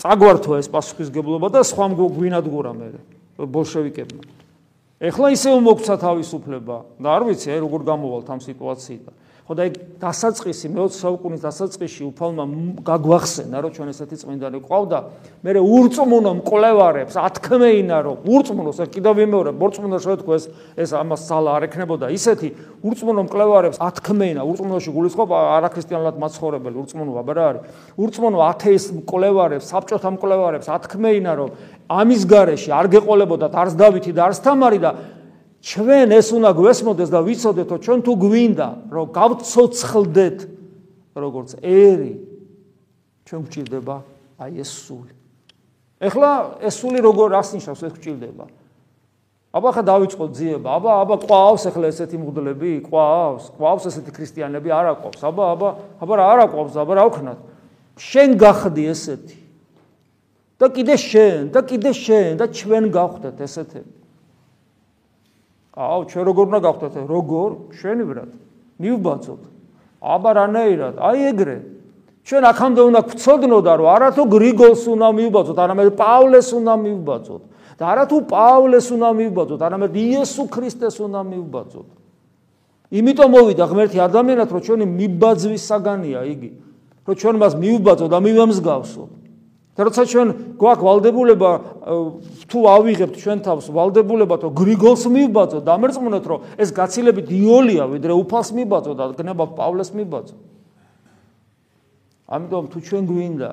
წაგვართვა 0.02 0.56
ეს 0.58 0.70
პასუხისგებლობა 0.74 1.48
და 1.54 1.62
სხვა 1.62 1.86
მგვინადგურა 1.94 2.72
მე 2.74 2.88
ბოლშევიკებმა. 3.38 4.41
ეხლა 5.02 5.28
ისე 5.34 5.50
მოგცა 5.66 5.96
თავისუფლება. 5.98 6.78
და 7.02 7.08
არ 7.10 7.24
ვიცი 7.26 7.48
აი 7.52 7.60
როგორ 7.66 7.82
გამოვალთ 7.90 8.28
ამ 8.30 8.40
სიტუაციიდან 8.46 9.14
ხო 9.42 9.56
და 9.58 9.64
ეგ 9.68 9.76
დასაწყისი 10.02 10.70
მე-20 10.70 10.98
საუკუნის 11.02 11.42
დასაწყისში 11.42 12.04
უფალმა 12.08 12.46
გაგვახსენა 12.86 13.58
რომ 13.66 13.72
ჩვენ 13.74 13.90
ესეთი 13.92 14.16
წმინდანი 14.22 14.60
ყავდა 14.62 15.00
მე 15.42 15.52
ურწმუნო 15.62 16.32
მკვლევარებს 16.40 17.16
ათქმეინა 17.18 17.98
რომ 18.06 18.18
ურწმუნოს 18.22 18.78
ეს 18.86 18.90
კიდევ 18.94 19.14
ვიმეორებ 19.18 19.56
ურწმუნო 19.58 19.98
შეთქო 20.06 20.32
ეს 20.38 20.46
ეს 20.78 20.90
ამას 20.94 21.22
სალა 21.26 21.50
არ 21.58 21.64
ექნებოდა. 21.68 22.06
ისეთი 22.14 22.50
ურწმუნო 22.86 23.22
მკვლევარებს 23.26 23.78
ათქმეინა 23.82 24.42
ურწმუნოში 24.46 24.90
გულისხმობ 24.94 25.30
არაქრისტიანულად 25.34 26.16
მაცხოვრებელი 26.22 26.76
ურწმუნო 26.82 27.12
აბა 27.22 27.34
რა 27.34 27.46
არის? 27.50 27.62
ურწმუნო 27.98 28.38
ათეის 28.46 28.86
მკვლევარებს 29.02 29.66
საბჭოთა 29.74 30.10
მკვლევარებს 30.16 30.68
ათქმეინა 30.70 31.32
რომ 31.42 31.50
ამის 31.90 32.22
garaში 32.30 32.70
არ 32.72 32.88
გეყოლებოდათ 32.94 33.54
არც 33.58 33.74
დავითი 33.76 34.12
და 34.16 34.22
არც 34.30 34.38
თამარი 34.46 34.80
და 34.80 34.92
ჩვენ 35.62 36.10
ეს 36.18 36.34
უნდა 36.34 36.52
გვესმოდეს 36.58 37.10
და 37.14 37.20
ვიცოდეთო 37.22 37.76
ჩვენ 37.86 38.00
თუ 38.02 38.12
გვინდა 38.18 38.68
რომ 38.90 39.06
გავცოცხლდეთ 39.14 40.38
როგორც 41.14 41.50
ერი 41.62 42.14
ჩვენ 43.30 43.42
გვჭირდება 43.46 43.96
აი 44.42 44.58
ეს 44.58 44.72
სული. 44.74 45.14
ეხლა 46.02 46.30
ეს 46.66 46.74
სული 46.82 46.98
როგორ 47.06 47.38
ასნიშნავს 47.38 47.82
ეს 47.86 47.94
გვჭირდება? 47.94 48.46
აბა 49.54 49.70
ხა 49.70 49.84
დაიწყო 49.86 50.26
ძიება. 50.34 50.70
აბა 50.82 50.92
აბა 51.06 51.16
ყვავს 51.30 51.64
ეხლა 51.70 51.86
ესეთი 51.94 52.18
მღვდლები 52.18 52.74
ყვავს 52.90 53.54
ყვავს 53.54 53.84
ესეთი 53.86 54.12
ქრისტიანები 54.18 54.70
არა 54.74 54.98
ყვავს 54.98 55.22
აბა 55.30 55.44
აბა 55.54 55.70
აბა 56.02 56.14
რა 56.18 56.26
არა 56.34 56.46
ყვავს 56.58 56.76
აბა 56.82 56.94
რა 56.98 57.04
ვქნათ? 57.06 57.40
შენ 58.02 58.30
გახდი 58.42 58.84
ესეთი. 58.98 59.38
და 60.58 60.66
კიდე 60.74 60.96
შენ 60.98 61.54
და 61.54 61.60
კიდე 61.66 61.92
შენ 61.94 62.32
და 62.38 62.46
ჩვენ 62.50 62.84
გავხდეთ 62.90 63.38
ესეთები. 63.46 64.01
აუ, 65.72 66.00
ჩვენ 66.12 66.24
როგორ 66.28 66.44
უნდა 66.52 66.60
გავხდეთ? 66.68 66.94
როგორ? 67.08 67.50
შვენივრად. 67.80 68.32
მივბაცოთ. 68.82 69.42
აბა 70.02 70.32
რანაირად? 70.36 70.96
აი 71.00 71.20
ეგრე. 71.32 71.58
ჩვენ 72.28 72.44
აქამდე 72.52 72.82
უნდა 72.92 73.02
გვწოდნოდა, 73.08 73.72
რომ 73.80 73.88
არათუ 73.96 74.24
გრიგოლს 74.36 74.84
უნდა 74.94 75.08
მივბაცოთ, 75.16 75.58
არამედ 75.64 75.88
პავლეს 75.96 76.50
უნდა 76.54 76.74
მივბაცოთ. 76.86 77.42
და 77.82 77.84
არათუ 77.92 78.18
პავლეს 78.30 78.88
უნდა 78.94 79.10
მივბაცოთ, 79.20 79.60
არამედ 79.68 79.92
იესო 79.96 80.44
ქრისტეს 80.54 80.96
უნდა 81.02 81.22
მივბაცოთ. 81.32 81.88
იმიტომ 82.92 83.30
მოვიდა 83.32 83.66
ღმერთი 83.72 83.98
ადამიანად, 84.06 84.50
რომ 84.52 84.62
ჩვენი 84.68 84.86
მიბაძვის 84.86 85.64
საგანია 85.72 86.22
იგი. 86.34 86.50
რომ 87.08 87.16
ჩვენ 87.16 87.36
მას 87.42 87.54
მივბაცოთ 87.58 88.10
და 88.12 88.20
მივამსგავსოთ. 88.22 89.21
და 89.72 89.82
როცა 89.88 90.04
ჩვენ 90.12 90.28
გვაქვს 90.60 90.84
ვალდებულება 90.84 91.52
თუ 92.52 92.60
ავიღებთ 92.76 93.16
ჩვენ 93.16 93.40
თავს 93.46 93.66
ვალდებულება 93.72 94.36
თუ 94.42 94.48
გრიგოლს 94.52 95.04
მიბაძო 95.08 95.60
და 95.64 95.70
ამერწმუნოთ 95.80 96.26
რომ 96.28 96.40
ეს 96.60 96.70
გაცილებით 96.76 97.28
იოლია 97.32 97.88
ვიდრე 97.88 98.14
უფალს 98.20 98.50
მიბაძო 98.52 98.94
და 99.00 99.04
გნება 99.16 99.46
პავლეს 99.56 99.96
მიბაძო 99.96 100.36
ამიტომ 102.32 102.66
თუ 102.72 102.78
ჩვენ 102.84 103.04
გვინდა 103.08 103.52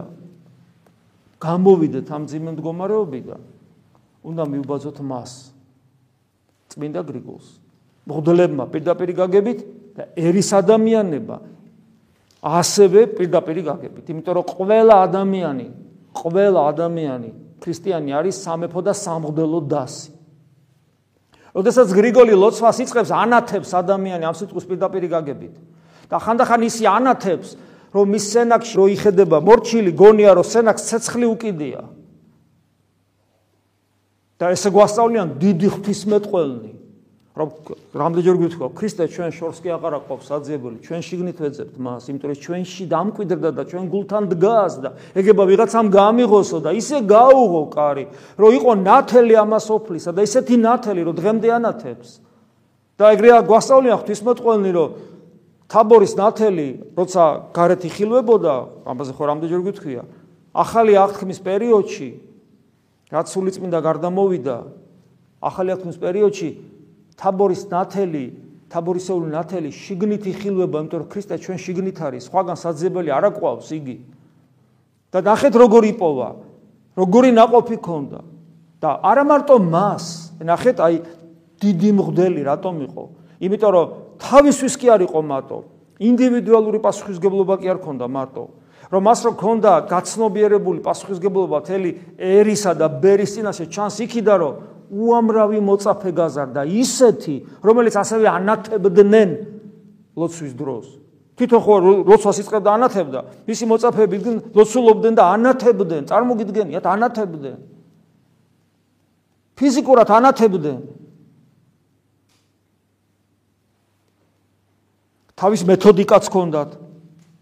გამოვიდეთ 1.38 2.06
ამ 2.10 2.22
ძიმე 2.26 2.50
მდგომარეობიდან 2.58 3.40
უნდა 4.26 4.44
მიბაძოთ 4.44 4.98
მას. 5.06 5.54
წმინდა 6.68 7.00
გრიგოლს. 7.06 7.48
მღვდლებმა 8.08 8.64
პირდაპირ 8.72 9.10
გაგებით 9.14 9.58
და 9.96 10.02
ერის 10.16 10.50
ადამიანება 10.52 11.36
ასევე 12.42 13.00
პირდაპირ 13.18 13.58
გაგებით 13.68 14.04
იმიტომ 14.08 14.34
რომ 14.38 14.46
ყველა 14.48 14.94
ადამიანი 15.08 15.66
ყველა 16.14 16.60
ადამიანი 16.72 17.30
ქრისტიანი 17.58 18.14
არის 18.14 18.36
სამეფო 18.44 18.80
და 18.86 18.94
სამღვდელო 18.94 19.60
დასი. 19.68 20.10
ოდესაც 21.58 21.88
გრიგოლი 21.90 22.34
ლოცვას 22.38 22.78
იწყებს, 22.86 23.10
ანათებს 23.10 23.70
ადამიანი 23.74 24.24
ამ 24.30 24.34
სიტყვის 24.36 24.64
პირდაპირ 24.68 25.04
გაგებით. 25.10 25.54
და 26.08 26.16
ხანდახან 26.16 26.62
ისი 26.64 26.84
ანათებს, 26.86 27.56
რომ 27.92 28.06
მის 28.14 28.24
სენაკში 28.32 28.74
რო 28.78 28.86
იხედება 28.94 29.38
მორჩილი, 29.42 29.90
გონია 29.92 30.32
რომ 30.38 30.46
სენაკს 30.46 30.82
ცეცხლი 30.88 31.26
უკიდია. 31.34 31.82
და 34.38 34.54
ესე 34.54 34.70
გვასწავლიან 34.70 35.28
დიდი 35.42 35.68
ღვთისმეტყველნი. 35.74 36.77
რომ 37.38 37.48
რამდენჯერ 37.94 38.36
გვითქვა 38.42 38.66
ქრისტე 38.74 39.04
ჩვენ 39.14 39.30
შორს 39.38 39.58
კი 39.62 39.70
აღარ 39.78 39.94
აყვავს 39.98 40.26
საძიებელი 40.26 40.78
ჩვენ 40.82 41.02
შიგნით 41.06 41.38
ვეძებთ 41.38 41.74
მას 41.78 42.02
იმიტომ 42.10 42.28
რომ 42.34 42.38
ჩვენში 42.44 42.84
დამკვიდრდა 42.90 43.50
და 43.54 43.62
ჩვენ 43.70 43.84
გულთან 43.94 44.24
დგას 44.34 44.74
და 44.82 44.90
ეგება 45.14 45.44
ვიღაცამ 45.46 45.86
გამიღოსო 45.94 46.58
და 46.66 46.70
ისე 46.74 46.98
გაუღო 47.06 47.62
კარი 47.70 48.04
რომ 48.42 48.50
იყო 48.58 48.72
ნათელი 48.82 49.34
ამას 49.38 49.66
ოფლისა 49.70 50.10
და 50.18 50.20
ისეთი 50.26 50.56
ნათელი 50.66 51.02
რომ 51.06 51.14
დღემდე 51.14 51.48
ანათებს. 51.58 52.10
და 52.98 53.14
ეგრეა 53.14 53.46
გვასწავლია 53.46 53.94
ღვთისმოწყალნი 54.02 54.70
რომ 54.74 54.94
თაბორის 55.70 56.12
ნათელი 56.18 56.68
როცა 56.98 57.22
გარეთ 57.54 57.82
იხილვებოდა 57.86 58.54
ამაზე 58.90 59.12
ხო 59.14 59.24
რამდენჯერ 59.30 59.62
გვითქვია 59.62 60.02
ახალი 60.58 60.98
აღთქმის 60.98 61.38
პერიოდში 61.46 62.08
რაც 63.14 63.26
სულიწმინდა 63.30 63.78
გარდა 63.86 64.08
მოვიდა 64.10 64.56
ახალი 65.38 65.68
აღთქმის 65.76 65.98
პერიოდში 66.02 66.48
თაბორის 67.18 67.62
ნათელი 67.68 68.24
თაბორისეული 68.68 69.32
ნათელი 69.32 69.70
შიგნით 69.72 70.24
იხილვება, 70.28 70.80
იმიტომ 70.84 71.00
რომ 71.00 71.08
ქრისტე 71.08 71.36
ჩვენ 71.40 71.58
შიგნით 71.64 71.98
არის, 72.04 72.22
სხვაგან 72.28 72.56
საძებელი 72.60 73.10
არ 73.16 73.24
აყვავს 73.32 73.68
იგი. 73.72 73.96
და 75.08 75.18
ნახეთ 75.24 75.54
როგორ 75.56 75.82
იპოვა, 75.96 76.28
როგორი 77.00 77.30
ناقოფი 77.32 77.76
ქონდა. 77.80 78.20
და 78.78 78.90
არა 79.02 79.24
მარტო 79.24 79.54
მას, 79.58 80.04
ნახეთ 80.44 80.76
აი 80.84 80.96
დიდი 81.58 81.90
მღვდელი 81.96 82.40
რატომ 82.44 82.74
იყო? 82.86 83.04
იმიტომ 83.40 83.70
რომ 83.72 83.86
თავისთვის 84.20 84.74
კი 84.78 84.86
არ 84.92 85.00
იყო 85.08 85.20
მარტო, 85.24 85.58
ინდივიდუალური 85.98 86.78
პასუხისგებლობა 86.78 87.54
კი 87.58 87.66
არ 87.72 87.78
ქონდა 87.82 88.06
მარტო. 88.06 88.44
რომ 88.88 89.02
მას 89.04 89.20
რო 89.24 89.32
ქონდა 89.36 89.72
გაცნობიერებული 89.88 90.80
პასუხისგებლობა 90.80 91.58
თელი 91.60 91.90
ერისა 92.16 92.72
და 92.72 92.86
ბერის 92.88 93.36
წინაშე, 93.36 93.64
ჩანს 93.68 93.96
იქიდა 94.04 94.34
რომ 94.40 94.52
უამრავი 94.90 95.60
მოწაფე 95.60 96.10
გაზარდა. 96.12 96.62
ისეთი 96.64 97.36
რომელიც 97.62 97.94
ასევე 97.96 98.26
ანათებდნენ 98.28 99.30
ლოცვის 100.16 100.52
დროს. 100.56 100.86
თვითონ 101.38 101.60
ხო 101.62 101.74
ლოცვას 102.08 102.38
იწყებდა 102.42 102.70
ანათებდა. 102.74 103.20
მისი 103.46 103.64
მოწაფეები 103.70 104.16
ლოცულობდნენ 104.56 105.14
და 105.14 105.24
ანათებდნენ 105.38 106.02
წარმოგიდგენიათ 106.10 106.84
ანათებდნენ. 106.84 107.56
ფიზიკურად 109.54 110.08
ანათებდნენ. 110.10 110.78
თავის 115.38 115.62
მეთოდიკაც 115.62 116.24
ჰქონდათ. 116.26 116.70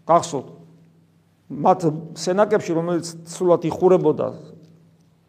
გახსოვთ. 0.05 0.47
მათ 1.47 1.79
სენაკებში 2.19 2.71
რომელიც 2.75 3.05
სრულად 3.31 3.63
იხურებოდა 3.71 4.56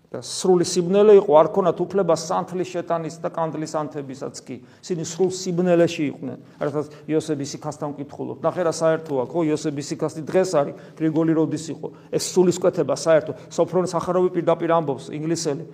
და 0.09 0.23
სრული 0.25 0.65
სიბნელე 0.65 1.19
იყო 1.21 1.33
არ 1.37 1.49
ქონათ 1.53 1.81
უფლება 1.85 2.15
სანთლის 2.17 2.69
შეტანის 2.73 3.17
და 3.21 3.29
კანდლის 3.29 3.73
ანთებისაც 3.77 4.41
კი. 4.41 4.57
ისინი 4.81 5.05
სრულ 5.05 5.31
სიბნელეში 5.37 6.03
იყვნენ. 6.09 6.39
არათაც 6.65 6.87
იოსების 7.13 7.49
სიკასთან 7.53 7.89
მკითხულობ 7.93 8.41
ნახე 8.41 8.63
რა 8.65 8.73
საერთოა 8.73 9.25
ხო? 9.29 9.39
იოსების 9.53 9.85
სიკასტი 9.93 10.23
დღეს 10.25 10.51
არის 10.57 10.75
გრიგოლი 10.97 11.33
როდის 11.37 11.65
იყო. 11.77 11.89
ეს 12.09 12.25
სულისკვეთება 12.33 12.97
საერთო. 12.97 13.33
სოფრონ 13.53 13.85
სახარავი 13.85 14.33
პირდაპირ 14.33 14.71
ამბობს 14.81 15.13
ინგლისელი 15.13 15.65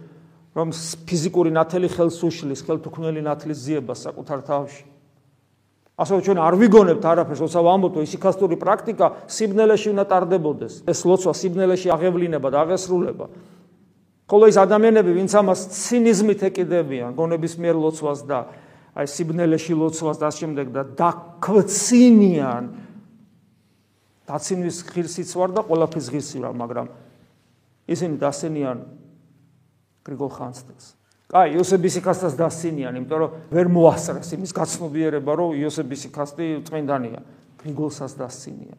რომ 0.54 0.70
ფიზიკური 1.06 1.50
ნათელი 1.50 1.88
ხელს 1.94 2.18
უშლის 2.26 2.62
ხელთუქმნელი 2.66 3.20
ნათლის 3.22 3.58
ძიებას 3.58 4.02
საკუთარ 4.06 4.42
თავში. 4.46 4.84
ასე 5.94 6.18
ჩვენ 6.26 6.38
არ 6.42 6.54
ვიგონებთ 6.58 7.04
არაფერს, 7.06 7.38
როცა 7.38 7.60
ვამბობთ, 7.62 7.94
რომ 8.02 8.06
სიკასტური 8.10 8.56
პრაქტიკა 8.58 9.06
სიბნელეში 9.30 9.88
უნდა 9.94 10.04
ტარდებოდეს. 10.10 10.74
ეს 10.90 10.98
ლოცვა 11.06 11.32
სიბნელეში 11.38 11.88
აღევლინება 11.94 12.48
და 12.50 12.58
აღესრულება. 12.66 13.26
ხოლო 14.30 14.48
ის 14.48 14.56
ადამიანები, 14.56 15.10
ვინც 15.14 15.32
ამას 15.36 15.60
ცინიზმით 15.74 16.40
ეკიდებიან, 16.48 17.12
გონების 17.18 17.54
მიერ 17.60 17.76
ლოცვას 17.76 18.24
და 18.24 18.38
აი 18.94 19.06
სიბნელეში 19.10 19.74
ლოცვას 19.74 20.16
და 20.22 20.28
შემდეგ 20.30 20.66
და 20.70 20.82
დაქვცინიან 20.96 22.64
დაცინის 24.24 24.76
ღირსიც 24.88 25.30
ვარ 25.36 25.50
და 25.52 25.60
ყველაფრის 25.66 26.06
ღირსი 26.14 26.38
ვარ, 26.40 26.54
მაგრამ 26.56 26.86
ისინი 27.90 28.14
დასენიან 28.22 28.78
გრიგოლ 30.04 30.30
ხანძთელს. 30.32 30.86
აი, 31.34 31.56
იოსების 31.58 31.94
იქასტას 32.00 32.34
დასინიან, 32.38 32.94
იმიტომ 33.00 33.18
რომ 33.18 33.30
ვერ 33.50 33.66
მოასწრეს 33.72 34.28
იმის 34.36 34.52
გაცნობიერება, 34.54 35.32
რომ 35.34 35.56
იოსების 35.58 36.00
იქასტი 36.08 36.46
წმინდანია. 36.68 37.20
გრიგოლსაც 37.64 38.12
დასინიან. 38.20 38.78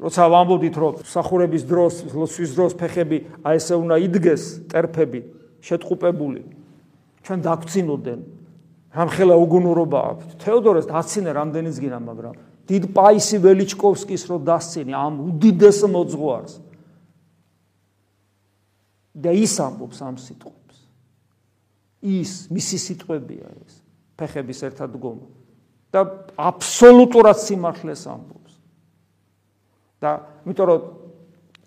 როცა 0.00 0.22
ვამბობდით, 0.32 0.74
რომ 0.80 0.92
სახურების 1.04 1.62
დროს, 1.68 1.94
ლოცვის 2.16 2.50
დროს 2.56 2.72
ფეხები 2.80 3.18
აი 3.44 3.56
ესე 3.60 3.74
უნდა 3.76 3.96
იდგეს, 4.00 4.42
ტერფები 4.72 5.20
შეტყუპებული. 5.60 6.42
ჩვენ 7.20 7.38
დაგცინოდნენ. 7.44 8.20
რამხელა 8.90 9.34
უგუნურობა 9.38 9.98
აქვს. 10.10 10.26
თეოდორეს 10.42 10.86
დაცინე 10.90 11.30
რამდენიც 11.30 11.76
გინა, 11.78 11.98
მაგრამ 12.00 12.34
დიდ 12.66 12.82
პაისი 12.96 13.36
ველიჩკოვსკის 13.44 14.22
რო 14.30 14.36
დასცინი 14.46 14.92
ამ 14.96 15.14
უდიდეს 15.30 15.78
მოძღვარს. 15.84 16.54
და 19.20 19.30
ის 19.34 19.54
ამბობს 19.60 19.98
ამ 20.00 20.16
სიტყვებს. 20.16 20.76
ის 22.00 22.48
მისი 22.48 22.78
სიტყვებია 22.78 23.46
ეს. 23.66 23.72
ფეხების 24.16 24.58
ერთად 24.70 24.88
დგომა 24.96 25.26
და 25.92 26.00
აბსოლუტურად 26.38 27.36
სიმართლეს 27.36 28.06
ამბობს. 28.06 28.39
და 30.00 30.10
იმიტომ 30.44 30.66
რომ 30.66 30.80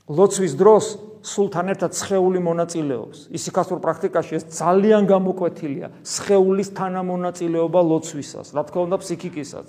ლოცვის 0.10 0.54
დროს 0.60 0.86
სულთან 1.24 1.72
ერთად 1.72 1.92
ცხეული 1.96 2.40
მონაწილეობს. 2.44 3.32
ისიქასურ 3.32 3.80
პრაქტიკაში 3.80 4.34
ეს 4.36 4.44
ძალიან 4.52 5.08
გამოკვეთილია. 5.08 5.88
ცხეულის 6.04 6.70
თანამონაწილეობა 6.76 7.80
ლოცვისას, 7.80 8.52
რა 8.52 8.64
თქმა 8.68 8.82
უნდა 8.92 8.98
ფსიქიკისაც. 9.00 9.68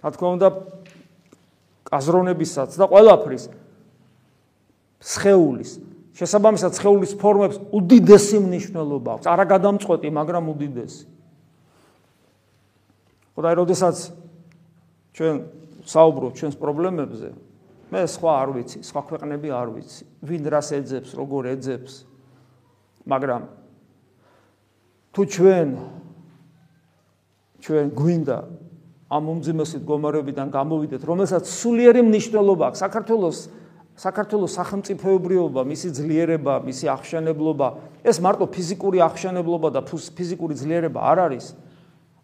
რა 0.00 0.08
თქმა 0.16 0.28
უნდა 0.40 0.48
აზროვნებისაც 1.90 2.70
და 2.80 2.84
ყველაფრის 2.88 3.44
ცხეულის 5.04 5.70
შესაბამისად 6.20 6.76
სხეულის 6.76 7.12
ფორმებს 7.16 7.56
უდიდესი 7.72 8.38
მნიშვნელობა 8.44 9.10
აქვს. 9.16 9.26
არა 9.30 9.44
გადამწყვეტი, 9.56 10.08
მაგრამ 10.12 10.44
უდიდესი. 10.52 11.04
ხოდა 13.36 13.48
როდესაც 13.56 13.96
ჩვენ 15.16 15.36
საუბრობთ 15.88 16.34
ჩვენს 16.36 16.56
პრობლემებზე, 16.60 17.28
მე 17.90 18.00
სხვა 18.06 18.32
არ 18.42 18.50
ვიცი, 18.54 18.78
სხვა 18.86 19.00
ქვეყნები 19.10 19.48
არ 19.50 19.68
ვიცი, 19.74 20.04
ვინ 20.22 20.42
რას 20.46 20.68
ეძებს, 20.78 21.10
როგორ 21.18 21.42
ეძებს. 21.58 22.06
მაგრამ 23.06 23.42
თუ 25.10 25.22
ჩვენ 25.26 25.68
ჩვენ 27.60 27.86
გვინდა 27.92 28.38
ამ 29.10 29.24
უმძიმესი 29.26 29.76
მდგომარეობიდან 29.82 30.48
გამოვიდეთ, 30.54 31.02
რომელსაც 31.02 31.44
სულიერი 31.50 32.00
მნიშვნელობა 32.06 32.64
აქვს 32.70 32.78
საქართველოს 32.86 33.38
საქართველოს 34.00 34.54
სახელმწიფოებრიობა, 34.56 35.60
მისი 35.66 35.88
ძლიერება, 35.92 36.54
მისი 36.64 36.86
აღშენებლობა, 36.88 37.68
ეს 38.06 38.16
მარტო 38.22 38.46
ფიზიკური 38.48 38.98
აღშენებლობა 39.04 39.68
და 39.76 39.80
ფიზიკური 39.84 40.54
ძლიერება 40.56 41.00
არ 41.04 41.18
არის. 41.26 41.46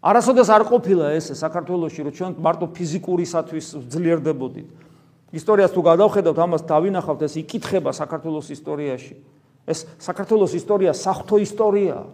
არასოდეს 0.01 0.49
არ 0.57 0.63
ყოფილა 0.73 1.07
ეს 1.19 1.37
საქართველოსში, 1.37 2.01
რომ 2.07 2.13
ჩვენ 2.17 2.31
მარტო 2.41 2.67
ფიზიკურისათვის 2.71 3.67
ძლიერდებოდით. 3.93 4.86
ისტორიას 5.37 5.73
თუ 5.77 5.81
გადავხედავთ, 5.85 6.39
ამას 6.41 6.63
დავინახავთ, 6.67 7.21
ეს 7.29 7.35
იკითხება 7.45 7.91
საქართველოს 7.93 8.49
ისტორიაში. 8.57 9.15
ეს 9.67 9.83
საქართველოს 9.99 10.53
ისტორია 10.55 10.95
საფრთხო 10.95 11.37
ისტორიაა. 11.43 12.07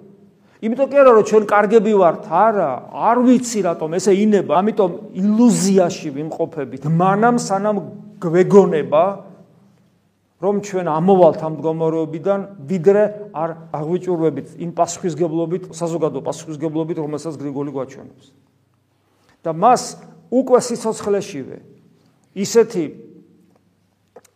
იმიტომ 0.62 0.88
კი 0.88 0.96
არა 1.02 1.12
რომ 1.12 1.24
ჩვენ 1.28 1.44
კარგები 1.52 1.92
ვართ, 2.00 2.22
არა, 2.32 2.70
არ 2.96 3.16
ვიცი 3.28 3.60
რატომ 3.66 3.88
ესე 3.98 4.12
ინება, 4.16 4.52
ამიტომ 4.56 4.90
ილუზიაში 5.20 6.08
ვიმყოფებით. 6.16 6.82
მანამ 6.88 7.36
სანამ 7.36 7.76
გვეგონება, 8.22 9.04
რომ 10.42 10.54
ჩვენ 10.64 10.86
ამოვალთ 10.90 11.40
ამ 11.44 11.52
მდგომარეობიდან 11.54 12.40
ვიდრე 12.66 13.02
არ 13.36 13.50
აღვიჭურვებით 13.78 14.48
იმ 14.64 14.70
პასუხისგებლობით, 14.74 15.62
საზოგადო 15.76 16.18
პასუხისგებლობით, 16.24 16.96
რომელსაც 16.98 17.34
გრიგოლი 17.36 17.70
გვაჩვენებს. 17.76 18.26
და 19.42 19.50
მას 19.50 19.98
უკვე 20.30 20.58
სიცოცხლეშივე 20.62 21.58
ისეთი 22.38 22.84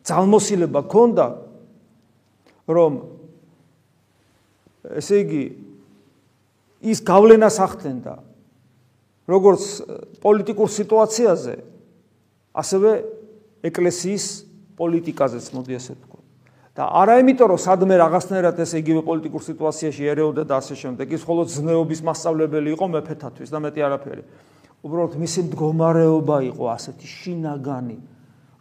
ძალმოსილება 0.07 0.81
ქონდა, 0.87 1.27
რომ 2.71 2.93
ესე 4.97 5.23
იგი 5.27 5.45
ის 6.87 7.03
გავლენას 7.03 7.57
ახდენდა 7.63 8.15
როგორც 9.27 9.63
პოლიტიკურ 10.23 10.69
სიტუაციაზე, 10.71 11.55
ასევე 12.55 12.91
ეკლესიის 13.67 14.25
პოლიტიკაზეც 14.79 15.47
მოდი 15.51 15.75
ასე 15.75 15.95
თქვა. 15.99 16.21
და 16.77 16.85
არა 16.93 17.15
იმიტომ 17.25 17.49
რომ 17.51 17.61
სადმე 17.65 17.95
რაღაცნაირად 17.97 18.57
ეს 18.61 18.73
იგივე 18.77 19.01
პოლიტიკურ 19.09 19.43
სიტუაციაში 19.49 20.03
ერეოდა 20.13 20.43
და 20.45 20.55
ასე 20.61 20.75
შემდეგ, 20.77 21.07
ის 21.09 21.23
მხოლოდ 21.25 21.47
ზნეობის 21.57 22.01
მასწავლებელი 22.05 22.69
იყო 22.77 22.87
მეფეთათვის 22.93 23.49
და 23.49 23.59
მეტი 23.65 23.81
არაფერი. 23.81 24.23
უბრალოდ 24.85 25.15
მისი 25.17 25.41
მდგომარეობა 25.49 26.37
იყო 26.53 26.65
ასეთი 26.77 27.07
შინაგანი, 27.09 27.97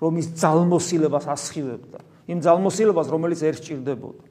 რომ 0.05 0.21
ის 0.21 0.27
ძალმოსილებას 0.37 1.25
ასხივებდა. 1.25 1.99
იმ 2.29 2.39
ძალმოსილებას, 2.45 3.07
რომელიც 3.09 3.39
ერთ 3.41 3.61
ჭირდებოდა. 3.65 4.23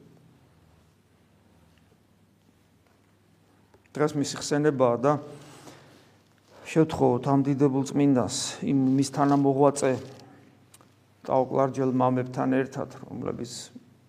დღეს 3.95 4.11
მისი 4.15 4.35
ხსენებაა 4.39 4.95
და 4.99 5.11
შევთხოვოთ 6.67 7.23
ამ 7.31 7.39
დიდებულ 7.47 7.83
წმინდას, 7.91 8.35
იმ 8.63 8.79
მის 8.99 9.09
თანამოღვაწე 9.15 9.91
ტაოკლარჯელ 11.27 11.91
მამებთან 11.95 12.49
ერთად, 12.59 12.89
რომლებიც 13.07 13.51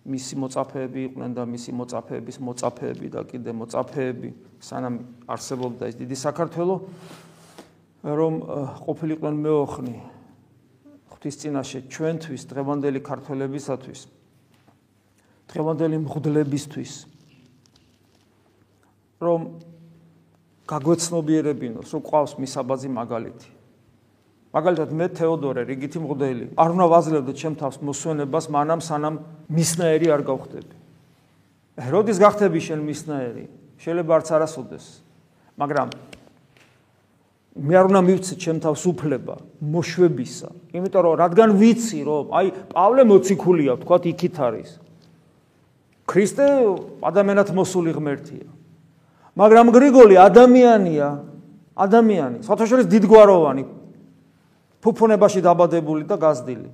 მისი 0.07 0.35
მოწაფეები 0.43 1.01
იყვნენ 1.11 1.31
და 1.35 1.43
მისი 1.47 1.71
მოწაფეების 1.79 2.37
მოწაფეები 2.47 3.07
და 3.15 3.21
კიდე 3.27 3.51
მოწაფეები, 3.59 4.29
სანამ 4.63 4.95
არსებობდა 5.31 5.83
ეს 5.91 5.97
დიდი 5.99 6.17
საქართველო, 6.19 6.75
რომ 8.07 8.33
ყოფილიყვნენ 8.87 9.35
მეოხნი 9.47 9.97
ღვთის 11.27 11.43
წინაშე 11.43 11.81
ჩვენთვის, 11.91 12.43
დღევანდელი 12.47 13.01
ქართველებისათვის. 13.03 14.01
დღევანდელი 15.51 15.99
მღვდლებისთვის 16.07 16.93
რომ 19.19 19.41
გაგვეცნობიერებინოს, 20.71 21.89
რომ 21.91 22.03
ყავს 22.07 22.33
მისაბაძი 22.39 22.89
მაგალითი. 22.95 23.49
მაგალითად 24.55 24.91
მე 24.95 25.07
თეოდორე 25.19 25.61
რიგითი 25.67 25.99
მღვდელი, 25.99 26.47
არ 26.55 26.71
უნდა 26.79 26.87
ვაძლევდე 26.95 27.33
ჩემ 27.35 27.55
თავს 27.59 27.77
მოსვენებას, 27.83 28.47
მანამ 28.47 28.81
სანამ 28.87 29.15
მისნაერი 29.51 30.07
არ 30.15 30.23
გავხდები. 30.31 30.75
როდის 31.91 32.19
გახდები 32.23 32.61
შენ 32.63 32.81
მისნაერი? 32.87 33.45
შეიძლება 33.83 34.13
არც 34.15 34.29
არასოდეს. 34.31 34.85
მაგრამ 35.59 35.89
მე 37.57 37.75
არ 37.81 37.87
უნდა 37.89 38.01
მივცე 38.05 38.35
ჩემ 38.37 38.59
თავს 38.61 38.83
უფლება 38.93 39.35
მოშვებისა, 39.65 40.49
იმიტომ 40.77 41.03
რომ 41.07 41.15
რადგან 41.17 41.51
ვიცი 41.57 42.01
რომ 42.05 42.25
აი 42.37 42.47
პავლე 42.73 43.03
მოციქულია, 43.09 43.73
თქვა 43.81 43.97
იქით 44.13 44.37
არის. 44.37 44.71
ქრისტე 46.05 46.45
ადამიანად 47.01 47.49
მოსული 47.57 47.91
ღმერთია. 47.97 48.49
მაგრამ 49.37 49.67
გრიგოლი 49.73 50.17
ადამიანია, 50.21 51.09
ადამიანი, 51.77 52.39
საერთაშორის 52.45 52.87
დიდგვაროვანი 52.93 53.65
ფუფუნებაში 54.85 55.41
დაბადებული 55.41 56.05
და 56.05 56.17
გაზრდილი. 56.17 56.69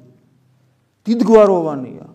დიდგვაროვანია. 1.06 2.06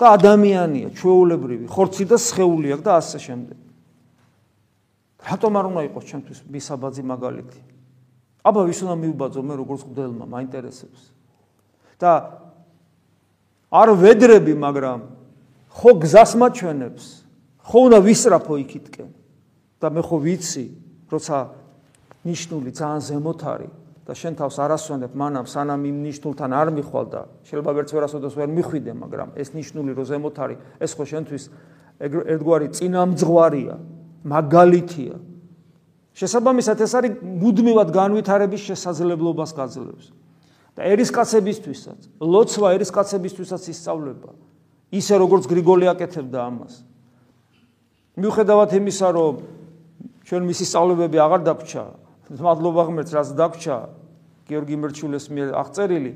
და 0.00 0.16
ადამიანია, 0.16 0.88
ჩვეულებრივი, 0.96 1.66
ხორცი 1.68 2.04
და 2.08 2.16
სხეული 2.16 2.72
აქვს 2.72 2.84
და 2.88 2.92
ასე 2.96 3.18
შემდეგ. 3.20 3.56
რატომ 5.24 5.52
არ 5.60 5.66
უნდა 5.70 5.82
იყოს 5.90 6.04
ჩემთვის 6.10 6.38
მისაბაძი 6.48 7.02
მაგალითი? 7.04 7.60
აბა 8.40 8.60
ვის 8.64 8.78
უნდა 8.84 8.96
მიუბაძო 9.04 9.40
მე 9.44 9.54
როგორც 9.60 9.80
ხდელმა, 9.84 10.24
მაინტერესებს. 10.24 11.00
და 12.00 12.12
არ 13.68 13.88
ვედრები, 14.00 14.54
მაგრამ 14.56 15.00
ხო 15.68 15.90
გზას 16.00 16.32
მაჩვენებს. 16.40 17.04
ხო 17.60 17.78
უნდა 17.86 17.98
ვისრაფო 18.00 18.54
იქითკენ. 18.64 19.10
და 19.80 19.88
მე 19.88 20.02
ხო 20.04 20.16
ვიცი, 20.20 20.66
როცა 21.08 21.36
ნიშნული 22.24 22.70
ძალიან 22.76 23.00
ზემოთ 23.00 23.40
არის 23.48 23.72
და 24.04 24.12
შენ 24.12 24.34
თავს 24.36 24.56
არასვენებ 24.60 25.12
მანამ 25.16 25.46
სანამ 25.46 25.80
იმ 25.86 25.96
ნიშნულთან 26.04 26.50
არ 26.50 26.68
მიხვალ 26.76 27.06
და 27.14 27.22
შეიძლება 27.46 27.70
ვერც 27.78 27.90
ვერასოდეს 27.94 28.34
ვერ 28.36 28.48
მიხვიდე, 28.58 28.92
მაგრამ 28.92 29.28
ეს 29.38 29.48
ნიშნული 29.54 29.94
რო 29.94 30.04
ზემოთ 30.04 30.36
არის, 30.36 30.58
ეს 30.82 30.92
ხო 30.98 31.04
შენთვის 31.06 31.42
ერთგვარი 32.00 32.68
წინამძღვარია, 32.74 33.74
მაგალითია. 34.24 35.16
შესაბამისად 36.14 36.78
ეს 36.84 36.92
არის 36.94 37.12
მუდმივად 37.22 37.88
განვითარების 37.94 38.62
შესაძლებლობას 38.68 39.50
გაძლევს. 39.56 40.06
და 40.76 40.86
ერისკაცებისთვისაც, 40.86 42.00
ლოცვა 42.22 42.68
ერისკაცებისთვისაც 42.78 43.62
ისწავლება. 43.74 44.30
ისე 44.92 45.14
როგორც 45.18 45.44
გრიგოლი 45.50 45.86
აკეთებდა 45.92 46.38
ამას. 46.46 46.74
მიუხედავად 48.16 48.70
იმისა, 48.78 49.08
რომ 49.10 49.34
ჩვენ 50.24 50.42
მისი 50.46 50.64
სწავლებები 50.66 51.18
აღარ 51.18 51.40
დაგვრჩა. 51.46 51.84
მადლობა 52.30 52.82
ღმერთს, 52.86 53.12
რაც 53.12 53.28
დაგვრჩა 53.34 53.76
გიორგი 54.50 54.76
მერჩულეს 54.82 55.26
მიერ 55.30 55.48
აღწერილი. 55.58 56.12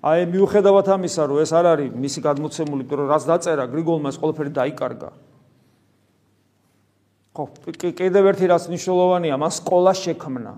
აი 0.00 0.20
მიუხედავად 0.32 0.86
ამისა, 0.96 1.22
რომ 1.28 1.38
ეს 1.44 1.52
არ 1.52 1.66
არის 1.76 1.90
მისი 1.92 2.20
გადმოცემული, 2.24 2.82
მაგრამ 2.88 3.08
რაც 3.12 3.22
დაწერა 3.28 3.64
გრიგოლმა 3.68 4.08
ეს 4.08 4.16
ყველაფერი 4.20 4.50
დაიკარგა. 4.56 5.10
ხო, 7.40 7.72
კიდევ 7.96 8.24
ერთი 8.34 8.46
რაც 8.52 8.68
მნიშვნელოვანია, 8.68 9.34
მას 9.40 9.54
სკოლა 9.64 9.92
შექმნა. 9.96 10.52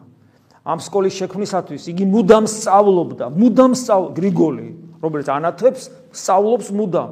ამ 0.63 0.79
სკოლის 0.79 1.15
შექმნისათვის 1.19 1.83
იგი 1.91 2.05
მუდამ 2.07 2.47
სწავლობდა, 2.47 3.27
მუდამ 3.35 3.73
სწავლ 3.75 4.05
გრიგოლი, 4.15 4.69
რომელიც 5.03 5.29
ანათებს, 5.31 5.91
სწავლობს 6.15 6.69
მუდამ. 6.71 7.11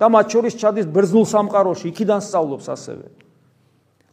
და 0.00 0.08
მათ 0.08 0.26
შორის 0.32 0.54
ჩადის 0.56 0.86
ბერძნულ 0.88 1.24
სამყაროში, 1.28 1.92
იქიდან 1.92 2.20
სწავლობს 2.24 2.66
ასევე. 2.72 3.06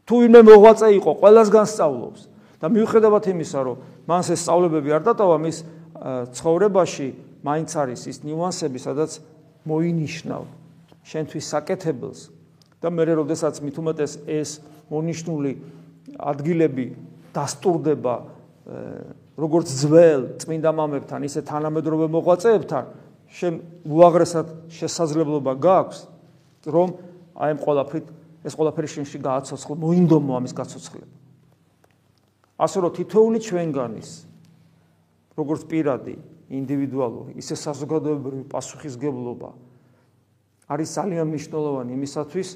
თუ 0.04 0.14
ვინმე 0.20 0.42
მოღვაწე 0.44 0.88
იყო, 1.00 1.12
ყველას 1.16 1.48
განსწავლობს 1.48 2.22
და 2.60 2.68
მიუხედავად 2.68 3.24
იმისა, 3.32 3.60
რომ 3.64 3.78
მას 4.08 4.26
ეს 4.36 4.40
სწავლებები 4.44 4.90
არ 4.92 5.04
დატოვა 5.08 5.38
მის 5.40 5.58
ცხოვრებაში, 6.36 7.08
მაინც 7.44 7.70
არის 7.72 8.02
ის 8.12 8.18
ნიუანსები, 8.28 8.80
სადაც 8.84 9.12
მოინიშნავ 9.64 10.44
შენთვის 11.08 11.46
საკეთებელს 11.56 12.20
და 12.84 12.88
მე 12.92 13.04
როდესაც 13.24 13.56
მით 13.64 13.76
უმეტეს 13.80 14.14
ეს 14.28 14.50
მონიშნული 14.92 15.52
ადგილები 16.18 16.86
დასტურდება 17.36 18.16
როგორც 19.38 19.68
ძველ 19.70 20.22
წმინდა 20.42 20.72
მამებთან, 20.74 21.24
ისე 21.28 21.42
თანამედროვე 21.46 22.08
მოღვაწეებთან, 22.10 22.84
შენ 23.28 23.54
უაღრესად 23.86 24.48
შესაძლებლობა 24.72 25.54
გაქვს, 25.62 26.00
რომ 26.68 26.88
აი 27.38 27.50
ამ 27.54 27.60
ყოლაფრით 27.62 28.06
ეს 28.48 28.54
ყველაფერი 28.58 28.90
შენში 28.92 29.18
გააცოცხლო, 29.22 29.74
მოინდომო 29.78 30.32
ამის 30.40 30.54
გაცოცხლება. 30.58 31.16
ასე 32.58 32.78
რომ 32.82 32.92
თითოეული 32.98 33.40
ჩვენგანის 33.44 34.10
როგორც 35.38 35.62
პირადი, 35.70 36.16
ინდივიდუალური, 36.48 37.38
ისე 37.38 37.54
საზოგადოებრივი 37.60 38.48
პასუხისგებლობა 38.50 39.50
არის 40.68 40.90
ძალიან 40.98 41.28
მნიშვნელოვანი 41.32 41.92
იმისათვის, 41.94 42.50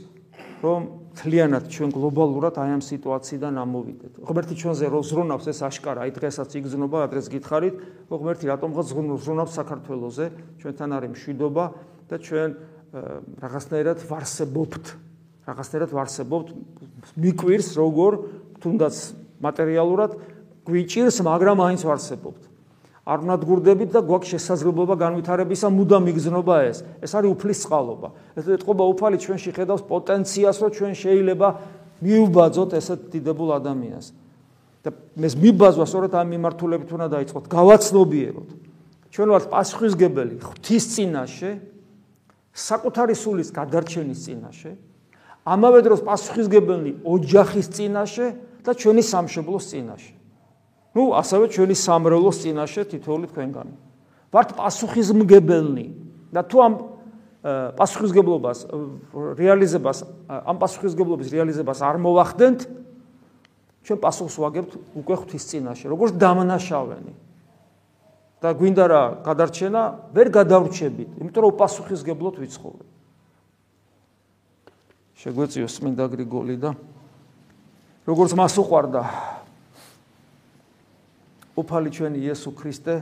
რომ 0.62 0.82
თლიანად 1.18 1.64
ჩვენ 1.74 1.90
გლობალურად 1.92 2.56
აი 2.62 2.70
ამ 2.78 2.82
სიტუაციიდან 2.86 3.54
ამოვიდეთ. 3.62 4.14
ღმერთი 4.22 4.56
ჩვენზე 4.62 4.86
რო 4.94 5.02
ზრუნავს 5.02 5.46
ეს 5.52 5.60
აშკარა, 5.66 6.00
აი 6.06 6.12
დღესაც 6.16 6.50
იგზნობა, 6.62 6.98
ადრეს 7.10 7.28
გითხარით, 7.34 7.76
ღმერთი 8.08 8.46
რატომღაც 8.48 8.86
ზრუნავს 8.94 9.54
საქართველოსზე, 9.58 10.26
ჩვენთან 10.62 10.90
არის 10.96 11.10
მშვიდობა 11.12 11.66
და 12.08 12.16
ჩვენ 12.22 12.50
რაღაცნაირად 12.92 14.04
ვარსებობთ 14.04 14.86
რაღაცნაირად 15.48 15.92
ვარსებობთ 15.96 16.48
მიკვირს 17.24 17.70
როგორ 17.80 18.18
თუნდაც 18.60 18.96
მატერიალურად 19.40 20.12
გვიჭირს 20.68 21.24
მაგრამ 21.24 21.64
აინც 21.72 21.88
ვარსებობთ 21.88 22.51
არ 23.02 23.18
უნდა 23.26 23.36
გურდებით 23.42 23.90
და 23.98 24.02
გვაქვს 24.06 24.32
შესაძლებლობა 24.38 24.96
განვითარებისა 25.02 25.68
მუდამ 25.74 26.06
იგზნობა 26.14 26.56
ეს. 26.70 26.78
ეს 27.02 27.12
არის 27.18 27.30
უფლის 27.34 27.60
წყალობა 27.66 28.10
ეს 28.38 28.46
ეთყობა 28.62 28.84
უფალი 28.94 29.18
ჩვენში 29.18 29.52
ხედავს 29.58 29.84
პოტენციას 29.90 30.56
რომ 30.62 30.70
ჩვენ 30.78 30.94
შეიძლება 31.02 31.48
მიუბაძოთ 32.02 32.70
ესეთ 32.78 33.00
დიდებულ 33.10 33.50
ადამიანს. 33.58 34.08
და 34.82 34.90
ეს 35.22 35.34
მიბაზვა 35.38 35.86
სწორედ 35.86 36.12
ამ 36.18 36.28
მიმართულებით 36.34 36.90
უნდა 36.90 37.08
დაიწყოთ. 37.10 37.44
გავაცნობიეროთ. 37.50 38.50
ჩვენ 39.14 39.28
ვართ 39.34 39.46
პასუხისგებელი 39.50 40.36
ღვთის 40.42 40.84
წინაშე 40.94 41.52
საკუთარი 42.54 43.16
სულის 43.16 43.50
გადარჩენის 43.52 44.20
წინაშე 44.26 44.72
ამავე 45.46 45.80
დროს 45.82 46.02
პასუხისგებელი 46.06 46.92
ოჯახის 47.02 47.68
წინაშე 47.74 48.28
და 48.62 48.72
ჩვენი 48.78 49.02
სამშობლოს 49.02 49.66
წინაშე. 49.74 50.14
Ну, 50.96 51.02
ასევე 51.16 51.46
ჩვენი 51.52 51.76
სამრევლოს 51.76 52.38
წინაშე 52.44 52.82
თითოეული 52.92 53.28
თქვენგანი. 53.32 53.76
ვართ 54.32 54.50
პასუხისმგებელნი 54.56 55.88
და 56.32 56.42
თუ 56.48 56.58
ამ 56.62 56.74
პასუხისგებლობას 57.80 58.60
რეალიზებას 59.40 59.98
ამ 60.30 60.58
პასუხისგებლობის 60.62 61.28
რეალიზებას 61.34 61.80
არ 61.82 61.98
მოვახდენთ, 62.00 62.60
ჩვენ 63.82 63.98
პასუხს 63.98 64.36
ვაგებთ 64.38 64.72
უკვე 64.94 65.16
ღვთის 65.26 65.44
წინაშე, 65.50 65.86
როგორც 65.90 66.12
დამნაშავენი. 66.22 67.14
და 68.42 68.58
გვინდა 68.58 68.86
რა 68.90 69.04
გადარჩენა, 69.22 69.82
ვერ 70.18 70.28
გადავრჩებით, 70.34 71.10
იმიტომ 71.22 71.42
რომ 71.46 71.54
პასუხისგებლოთ 71.62 72.36
ვიცხოვთ. 72.42 72.82
შეგვეციოს 75.22 75.74
წმინდა 75.78 76.06
გრიგოლი 76.10 76.58
და 76.58 76.74
როგორც 78.10 78.34
მას 78.34 78.54
უყვარდა 78.58 79.02
უფალი 81.62 81.90
ჩვენი 81.94 82.18
იესო 82.22 82.52
ქრისტე 82.58 82.96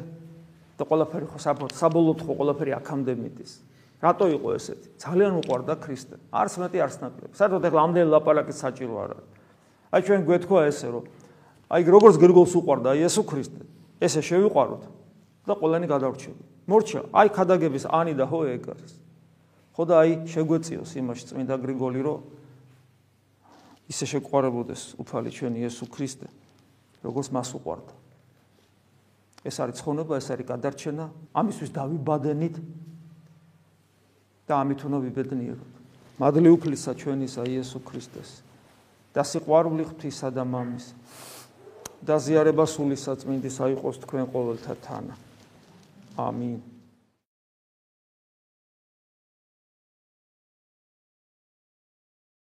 და 0.79 0.83
ყველაფერი 0.87 1.25
ხო 1.31 1.39
საბოლოოდ 1.75 2.19
ხო 2.23 2.33
ყველაფერი 2.39 2.71
აქამდე 2.79 3.13
მიდის. 3.19 3.51
რატო 3.99 4.25
იყო 4.31 4.49
ესეთი? 4.55 4.87
ძალიან 4.99 5.33
უყვარდა 5.43 5.73
ქრისტე. 5.79 6.15
არც 6.31 6.53
მეტი 6.59 6.77
არც 6.83 6.95
ნაკლები. 7.03 7.33
საერთოდ 7.35 7.63
ეხლა 7.67 7.81
ამდენი 7.83 8.07
ლაპარაკის 8.15 8.57
საჭირო 8.63 8.93
არ 8.99 9.09
არის. 9.17 9.29
აი 9.91 10.01
ჩვენ 10.07 10.21
გვეთქვა 10.27 10.59
ესე 10.71 10.87
რომ 10.93 11.05
აი 11.69 11.81
როგორც 11.83 12.15
გრიგოლს 12.19 12.53
უყვარდა 12.59 12.89
იესო 12.95 13.21
ქრისტე, 13.27 13.61
ესე 13.99 14.21
შევიყვაროთ 14.23 14.83
და 15.47 15.53
ყველანი 15.59 15.87
გადავრჩებით. 15.89 16.47
მორჩა, 16.69 16.99
აი 17.11 17.27
ქადაგების 17.35 17.85
ანი 17.91 18.13
და 18.15 18.25
ჰო 18.29 18.39
ეგ 18.55 18.63
არის. 18.71 18.93
ხო 19.79 19.83
და 19.87 19.95
აი 20.03 20.11
შეგვეციოს 20.27 20.91
იმაში 20.99 21.23
წმინდა 21.31 21.55
გრიგოლი 21.63 22.01
რომ 22.03 22.19
ისე 23.87 24.05
შეყვარებოდეს 24.11 24.99
უფალი 24.99 25.31
ჩვენი 25.31 25.63
იესო 25.63 25.87
ქრისტე 25.87 26.27
როგორც 26.99 27.31
მას 27.31 27.55
უყვარდა 27.55 27.93
ეს 29.47 29.55
არის 29.63 29.79
ცხონება 29.79 30.19
ეს 30.19 30.27
არის 30.33 30.47
გადარჩენა 30.51 31.05
ამისთვის 31.39 31.69
დავიბადენით 31.79 32.55
და 34.49 34.53
ამით 34.59 34.79
უნდა 34.89 34.97
ვიბედნიეროთ 35.05 35.71
მადლი 36.19 36.49
უფლისა 36.57 36.91
ჩვენისა 36.99 37.41
იესო 37.47 37.79
ქრისტეს 37.87 38.29
და 39.15 39.23
სიყვარული 39.23 39.83
ღვთისა 39.89 40.29
და 40.35 40.43
მამის 40.43 40.93
და 41.99 42.15
ზიარება 42.15 42.63
სული 42.63 42.95
საწმინდის 42.95 43.59
აიყოს 43.59 43.99
თქვენ 44.03 44.25
ყოველთა 44.31 44.73
თანა. 44.83 45.15
ამინ 46.15 46.53